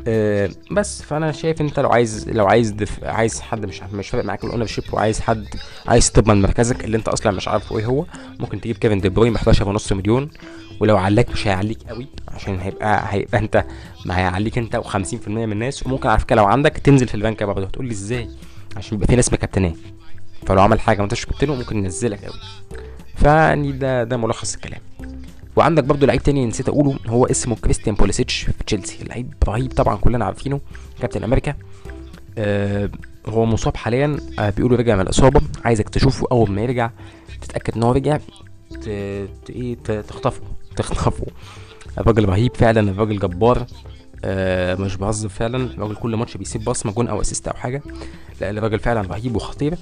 أه 0.08 0.50
بس. 0.70 1.02
فأنا 1.02 1.32
شايف 1.32 1.60
أنت 1.60 1.80
لو 1.80 1.88
عايز 1.90 2.28
لو 2.28 2.46
عايز 2.46 2.70
دف... 2.70 3.04
عايز 3.04 3.40
حد 3.40 3.66
مش 3.66 3.82
مش 3.82 4.08
فارق 4.08 4.24
معاك 4.24 4.44
ال 4.44 4.66
ownership 4.66 4.84
وعايز 4.92 5.20
حد 5.20 5.44
عايز 5.86 6.12
تضمن 6.12 6.42
مركزك 6.42 6.84
اللي 6.84 6.96
أنت 6.96 7.08
أصلا 7.08 7.32
مش 7.32 7.48
عارفه 7.48 7.78
إيه 7.78 7.86
هو 7.86 8.04
ممكن 8.40 8.60
تجيب 8.60 8.76
كيفن 8.76 9.00
دي 9.00 9.08
بروين 9.08 9.32
ب 9.32 9.36
11 9.36 9.68
ونص 9.68 9.92
مليون. 9.92 10.30
ولو 10.80 10.96
علاك 10.96 11.30
مش 11.30 11.46
هيعليك 11.48 11.78
قوي 11.88 12.06
عشان 12.28 12.58
هيبقى 12.58 13.04
هيبقى 13.08 13.38
أنت 13.38 13.64
ما 14.06 14.18
هيعليك 14.18 14.58
أنت 14.58 14.76
و50% 14.76 15.28
من 15.28 15.52
الناس. 15.52 15.86
وممكن 15.86 16.08
على 16.08 16.18
فكرة 16.18 16.36
لو 16.36 16.44
عندك 16.44 16.72
تنزل 16.72 17.08
في 17.08 17.14
البنك 17.14 17.42
برضه 17.42 17.66
هتقول 17.66 17.86
لي 17.86 17.92
إزاي؟ 17.92 18.28
عشان 18.76 18.94
يبقى 18.96 19.06
في 19.08 19.16
ناس 19.16 19.32
مكابتناه 19.32 19.72
فلو 20.46 20.62
عمل 20.62 20.80
حاجة 20.80 20.98
ما 20.98 21.04
انتش 21.04 21.26
ممكن 21.42 21.76
ينزلك 21.76 22.24
قوي. 22.24 22.40
فيعني 23.16 23.72
ده 23.72 24.04
ده 24.04 24.16
ملخص 24.16 24.54
الكلام. 24.54 24.80
وعندك 25.56 25.84
برضه 25.84 26.06
لعيب 26.06 26.22
تاني 26.22 26.46
نسيت 26.46 26.68
أقوله 26.68 26.98
هو 27.06 27.26
اسمه 27.26 27.56
كريستيان 27.56 27.94
بوليسيتش 27.94 28.42
في 28.42 28.64
تشيلسي. 28.66 29.04
لعيب 29.04 29.34
رهيب 29.48 29.72
طبعا 29.72 29.96
كلنا 29.96 30.24
عارفينه 30.24 30.60
كابتن 31.00 31.24
أمريكا. 31.24 31.54
آه 32.38 32.90
هو 33.26 33.44
مصاب 33.46 33.76
حاليا 33.76 34.16
آه 34.38 34.50
بيقولوا 34.50 34.76
رجع 34.78 34.94
من 34.94 35.00
الإصابة. 35.00 35.40
عايزك 35.64 35.88
تشوفه 35.88 36.26
أول 36.32 36.50
ما 36.50 36.60
يرجع 36.62 36.90
تتأكد 37.40 37.76
إن 37.76 37.82
هو 37.82 37.92
رجع 37.92 38.18
إيه 38.86 39.74
تخطفه 39.84 40.42
تخطفه. 40.76 41.26
الراجل 41.98 42.28
رهيب 42.28 42.56
فعلا 42.56 42.90
الراجل 42.90 43.18
جبار. 43.18 43.66
آه 44.24 44.74
مش 44.74 44.96
بهزر 44.96 45.28
فعلا 45.28 45.64
الراجل 45.64 45.94
كل 45.94 46.16
ماتش 46.16 46.36
بيسيب 46.36 46.64
بصمة 46.64 46.92
جون 46.92 47.08
أو 47.08 47.20
assist 47.20 47.48
أو 47.48 47.54
حاجة. 47.54 47.82
لا 48.40 48.50
الراجل 48.50 48.78
فعلا 48.78 49.00
رهيب 49.00 49.36
وخطير 49.36 49.74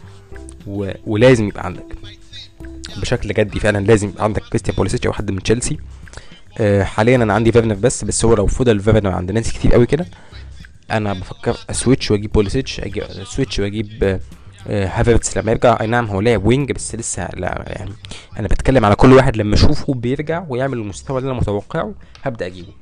و... 0.67 0.91
ولازم 1.07 1.49
يبقى 1.49 1.65
عندك. 1.67 1.87
بشكل 3.01 3.29
جدي 3.29 3.61
فعلا 3.61 3.87
لازم 3.87 4.13
عندك 4.19 4.43
كريستيان 4.43 4.77
بوليسيتش 4.77 5.07
أو 5.07 5.13
حد 5.13 5.31
من 5.31 5.43
تشيلسي. 5.43 5.79
آه 6.61 6.83
حاليا 6.83 7.17
أنا 7.17 7.35
عندي 7.35 7.53
فيرنر 7.53 7.75
بس 7.75 8.05
بس 8.05 8.25
هو 8.25 8.35
لو 8.35 8.47
فضل 8.47 8.81
فيرنر 8.81 9.11
عند 9.11 9.33
ناس 9.33 9.53
كتير 9.53 9.73
قوي 9.73 9.87
كده 9.87 10.07
أنا 10.91 11.13
بفكر 11.13 11.57
أ 11.71 11.76
switch 11.76 12.11
وأجيب 12.11 12.33
بوليسيتش 12.33 12.81
أجيب 12.81 13.03
أ 13.03 13.11
switch 13.11 13.59
وأجيب 13.59 14.21
آه 14.69 14.87
هافرتس 14.87 15.39
لما 15.39 15.51
يرجع. 15.53 15.81
أي 15.81 15.87
نعم 15.87 16.07
هو 16.07 16.21
لاعب 16.21 16.45
wing 16.47 16.73
بس 16.73 16.95
لسه 16.95 17.29
لا 17.35 17.65
يعني 17.67 17.93
أنا 18.39 18.49
بتكلم 18.49 18.85
على 18.85 18.95
كل 18.97 19.13
واحد 19.13 19.37
لما 19.37 19.55
أشوفه 19.55 19.95
بيرجع 19.95 20.45
ويعمل 20.49 20.79
المستوى 20.79 21.19
اللي 21.19 21.31
أنا 21.31 21.41
متوقعه 21.41 21.95
هبدأ 22.23 22.47
أجيبه. 22.47 22.73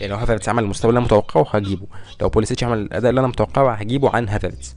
يعني 0.00 0.12
لو 0.12 0.18
هافرتس 0.18 0.48
عمل 0.48 0.62
المستوى 0.62 0.88
اللي 0.88 0.98
أنا 0.98 1.06
متوقعه 1.06 1.56
هجيبه. 1.56 1.86
لو 2.20 2.28
بوليسيتش 2.28 2.64
عمل 2.64 2.78
الأداء 2.78 3.10
اللي 3.10 3.20
أنا 3.20 3.28
متوقعه 3.28 3.74
هجيبه 3.74 4.10
عن 4.10 4.28
هافرتس 4.28 4.74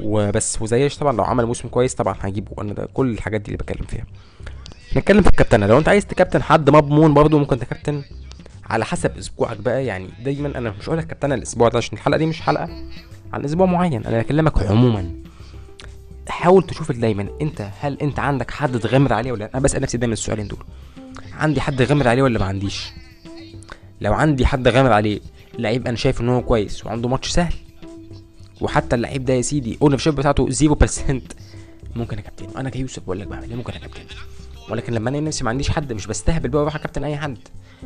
وبس. 0.00 0.62
وزياش 0.62 0.96
طبعا 0.98 1.12
لو 1.12 1.24
عمل 1.24 1.46
موسم 1.46 1.68
كويس 1.68 1.94
طبعا 1.94 2.16
هجيبه. 2.20 2.62
أنا 2.62 2.72
ده 2.72 2.88
كل 2.94 3.10
الحاجات 3.10 3.40
دي 3.40 3.46
اللي 3.46 3.56
بتكلم 3.56 3.86
فيها. 3.86 4.04
نتكلم 4.96 5.22
في 5.22 5.28
الكابتنه 5.28 5.66
لو 5.66 5.78
أنت 5.78 5.88
عايز 5.88 6.06
تكابتن 6.06 6.42
حد 6.42 6.70
مضمون 6.70 7.14
برضه 7.14 7.38
ممكن 7.38 7.58
تكابتن 7.58 8.02
على 8.70 8.84
حسب 8.84 9.18
أسبوعك 9.18 9.56
بقى. 9.56 9.86
يعني 9.86 10.08
دايما 10.24 10.58
أنا 10.58 10.70
مش 10.70 10.88
هقول 10.88 10.98
لك 10.98 11.06
كابتنه 11.06 11.34
الأسبوع 11.34 11.68
ده 11.68 11.78
عشان 11.78 11.98
الحلقة 11.98 12.18
دي 12.18 12.26
مش 12.26 12.40
حلقة 12.40 12.68
على 13.32 13.44
أسبوع 13.44 13.66
معين. 13.66 14.06
أنا 14.06 14.18
بكلمك 14.18 14.58
عموما. 14.58 15.12
حاول 16.28 16.62
تشوف 16.62 16.92
دايما 16.92 17.28
أنت 17.42 17.68
هل 17.80 17.98
أنت 18.02 18.18
عندك 18.18 18.50
حد 18.50 18.78
تغامر 18.78 19.12
عليه 19.12 19.32
ولا 19.32 19.38
لأ؟ 19.44 19.50
أنا 19.54 19.62
بسأل 19.62 19.82
نفسي 19.82 19.98
دايما 19.98 20.12
السؤالين 20.12 20.48
دول. 20.48 20.64
عندي 21.32 21.60
حد 21.60 21.82
غامر 21.82 22.08
عليه 22.08 22.22
ولا 22.22 22.38
ما 22.38 22.44
عنديش؟ 22.44 22.92
لو 24.00 24.12
عندي 24.14 24.46
حد 24.46 24.68
غامر 24.68 24.92
عليه 24.92 25.20
لعيب 25.58 25.86
أنا 25.86 25.96
شايف 25.96 26.20
إن 26.20 26.28
هو 26.28 26.42
كويس 26.42 26.86
وعنده 26.86 27.08
ماتش 27.08 27.28
سهل 27.28 27.54
وحتى 28.60 28.96
اللعيب 28.96 29.24
ده 29.24 29.34
يا 29.34 29.42
سيدي 29.42 29.78
ownership 29.82 30.14
بتاعته 30.14 30.48
0% 30.50 31.14
ممكن 31.96 32.18
اكابتنه 32.18 32.48
أنا 32.60 32.70
كيوسف 32.70 33.02
بقول 33.02 33.20
لك 33.20 33.26
بعمل 33.26 33.48
إيه 33.50 33.56
ممكن 33.56 33.72
اكابتنه 33.72 34.04
ولكن 34.70 34.92
لما 34.92 35.10
أنا 35.10 35.20
نفسي 35.20 35.44
ما 35.44 35.50
عنديش 35.50 35.70
حد 35.70 35.92
مش 35.92 36.06
بستهبل 36.06 36.48
بقى 36.48 36.60
وأروح 36.60 36.74
اكابتن 36.76 37.04
أي 37.04 37.16
حد. 37.16 37.38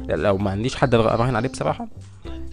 لو 0.09 0.38
ما 0.38 0.50
عنديش 0.50 0.76
حد 0.76 0.94
اراهن 0.94 1.37
عليه 1.37 1.48
بصراحة. 1.48 1.88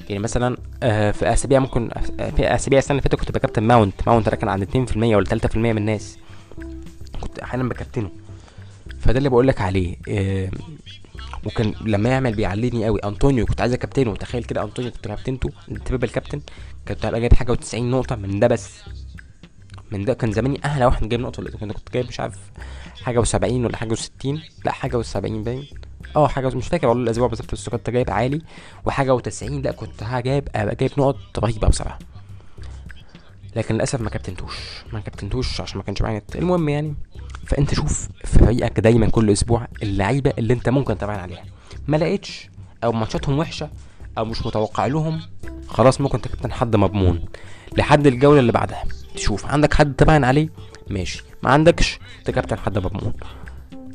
يعني 0.10 0.20
مثلا 0.20 0.58
آه، 0.84 1.12
في 1.12 1.34
أسابيع 1.34 1.60
ممكن 1.60 1.90
آه، 2.20 2.30
في 2.30 2.56
أسابيع 2.56 2.80
السنة 2.80 2.92
اللي 2.92 3.02
فاتت 3.02 3.16
كنت 3.16 3.32
بكابتن 3.32 3.64
ماونت. 3.64 4.08
ماونت 4.08 4.30
كان 4.30 4.50
عند 4.50 4.64
2% 4.64 4.98
ولا 5.16 5.26
3% 5.26 5.56
من 5.58 5.78
الناس. 5.78 6.18
كنت 7.22 7.40
أحيانا 7.40 7.70
بكابتنه. 7.70 8.10
فده 9.00 9.18
اللي 9.18 9.30
بقول 9.30 9.48
لك 9.48 9.62
عليه. 9.62 9.96
آه، 10.10 10.50
وكان 11.46 11.74
لما 11.86 12.10
يعمل 12.10 12.36
بيعليني 12.36 12.86
قوي 12.86 13.00
أنطونيو 13.04 13.46
كنت 13.46 13.62
عايز 13.62 13.74
أكابتنه. 13.74 14.16
تخيل 14.16 14.44
كده 14.44 14.64
أنطونيو 14.64 14.92
كنت 14.92 15.08
كابتنته. 15.08 15.50
triple 15.86 16.10
captain 16.10 16.42
كنت 16.88 17.06
هبقى 17.06 17.20
جايب 17.20 17.34
حاجة 17.34 17.54
و90 17.54 17.76
نقطة 17.76 18.16
من 18.16 18.40
ده 18.40 18.48
بس. 18.48 18.80
من 19.92 20.06
ده 20.06 20.14
كان 20.14 20.32
زماني 20.32 20.60
أعلى 20.66 20.86
واحد 20.86 21.10
جايب 21.10 21.22
نقطة 21.22 21.44
كنت 21.44 21.72
كنت 21.72 21.94
جايب 21.94 22.08
مش 22.08 22.20
عارف 22.20 22.38
حاجة 23.04 23.24
و70 23.24 23.44
ولا 23.52 23.78
حاجة 23.78 23.96
و60 23.96 24.28
لا 24.66 24.72
حاجة 24.72 25.02
و70 25.02 25.18
باين. 25.18 25.68
آه 26.16 26.28
حاجة 26.28 26.48
مش 26.48 26.68
فاكر 26.68 26.88
والله 26.88 27.04
الأسبوع 27.04 27.28
بالظبط 27.28 27.52
بس 27.52 27.70
كنت 27.70 27.90
جايب 27.90 28.10
عالي. 28.10 28.42
وحاجة 28.86 29.18
و90 29.18 29.44
لا 29.44 29.72
كنت 29.72 30.04
جايب 30.04 30.50
أبقى 30.56 30.76
جايب 30.76 30.92
نقط 30.98 31.40
رهيبة 31.40 31.68
بصراحة. 31.68 32.00
لكن 33.56 33.76
للأسف 33.76 34.02
ما 34.02 34.10
كابتنتوش. 34.10 34.58
ما 34.94 35.00
كابتنتوش 35.00 35.62
عشان 35.62 35.78
ما 35.78 35.84
كانش 35.84 36.02
معايا 36.02 36.22
المهم 36.36 36.70
يعني 36.70 36.96
فأنت 37.46 37.74
شوف 37.74 38.10
في 38.26 38.40
فريقك 38.40 38.80
دايما 38.80 39.10
كل 39.10 39.32
أسبوع 39.32 39.68
اللعيبة 39.84 40.34
اللي 40.38 40.54
أنت 40.54 40.70
ممكن 40.70 40.98
تراهن 40.98 41.20
عليها. 41.20 41.44
ما 41.88 41.98
لقيتش 41.98 42.50
أو 42.84 42.92
ماتشاتهم 42.92 43.40
وحشة 43.40 43.70
أو 44.18 44.26
مش 44.26 44.46
متوقع 44.46 44.86
لهم. 44.86 45.22
خلاص 45.68 46.02
ممكن 46.02 46.22
تكابتن 46.22 46.52
حد 46.52 46.76
مضمون. 46.76 47.22
لحد 47.78 48.08
الجولة 48.08 48.40
اللي 48.40 48.52
بعدها. 48.52 48.84
تشوف 49.16 49.46
عندك 49.46 49.74
حد 49.74 49.96
تراهن 49.96 50.24
عليه؟ 50.24 50.50
ماشي. 50.90 51.24
ما 51.44 51.50
عندكش؟ 51.50 52.00
تكابتن 52.26 52.58
حد 52.58 52.78
مضمون. 52.78 53.14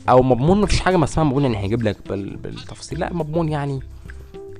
أو 0.08 0.22
مضمون 0.22 0.61
مفيش 0.61 0.80
حاجة 0.80 0.96
ما 0.96 1.04
اسمها 1.04 1.24
مضمون 1.24 1.42
يعني 1.44 1.58
هيجيب 1.64 1.82
لك 1.82 1.96
بال... 2.08 2.37
بالتفاصيل 2.37 3.00
لا 3.00 3.12
مضمون 3.12 3.48
يعني 3.48 3.80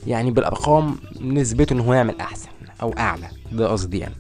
يعني 0.07 0.31
بالأرقام 0.31 0.96
نسبته 1.20 1.72
إن 1.75 1.81
هو 1.81 1.94
يعمل 1.94 2.20
أحسن 2.20 2.48
أو 2.83 2.92
أعلى. 2.98 3.29
ده 3.53 3.68
قصدي 3.68 3.98
يعني. 3.98 4.14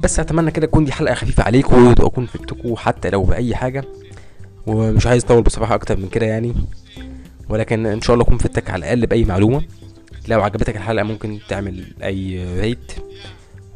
بس 0.00 0.20
أتمنى 0.20 0.50
كده 0.50 0.66
تكون 0.66 0.84
دي 0.84 0.92
حلقة 0.92 1.14
خفيفة 1.14 1.42
عليكم 1.42 1.86
وأكون 1.86 2.26
فدتكم 2.26 2.76
حتى 2.76 3.10
لو 3.10 3.22
بأي 3.22 3.56
حاجة. 3.56 3.84
ومش 4.66 5.06
عايز 5.06 5.24
أطول 5.24 5.42
بصراحة 5.42 5.74
أكتر 5.74 5.96
من 5.96 6.08
كده 6.08 6.26
يعني. 6.26 6.54
ولكن 7.48 7.86
إن 7.86 8.00
شاء 8.00 8.14
الله 8.14 8.24
أكون 8.24 8.38
فدتك 8.38 8.70
على 8.70 8.78
الأقل 8.78 9.06
بأي 9.06 9.24
معلومة. 9.24 9.62
لو 10.28 10.42
عجبتك 10.42 10.76
الحلقة 10.76 11.02
ممكن 11.04 11.38
تعمل 11.48 11.84
أي 12.02 12.46
ريت 12.60 12.92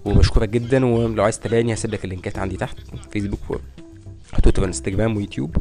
وبشكرك 0.04 0.48
جدا 0.48 0.86
ولو 0.86 1.24
عايز 1.24 1.38
تتابعني 1.40 1.74
هسيب 1.74 1.92
لك 1.94 2.04
اللينكات 2.04 2.38
عندي 2.38 2.56
تحت 2.56 2.76
فيسبوك 3.10 3.60
وتويتر 4.38 4.62
وانستجرام 4.62 5.16
ويوتيوب 5.16 5.56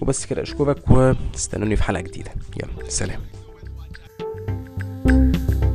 وبس 0.00 0.26
كده 0.26 0.42
أشكرك 0.42 0.90
وأستنوني 0.90 1.76
في 1.76 1.82
حلقة 1.82 2.00
جديدة. 2.00 2.30
يلا 2.56 2.88
سلام. 2.90 3.20
thank 5.08 5.36
you 5.50 5.65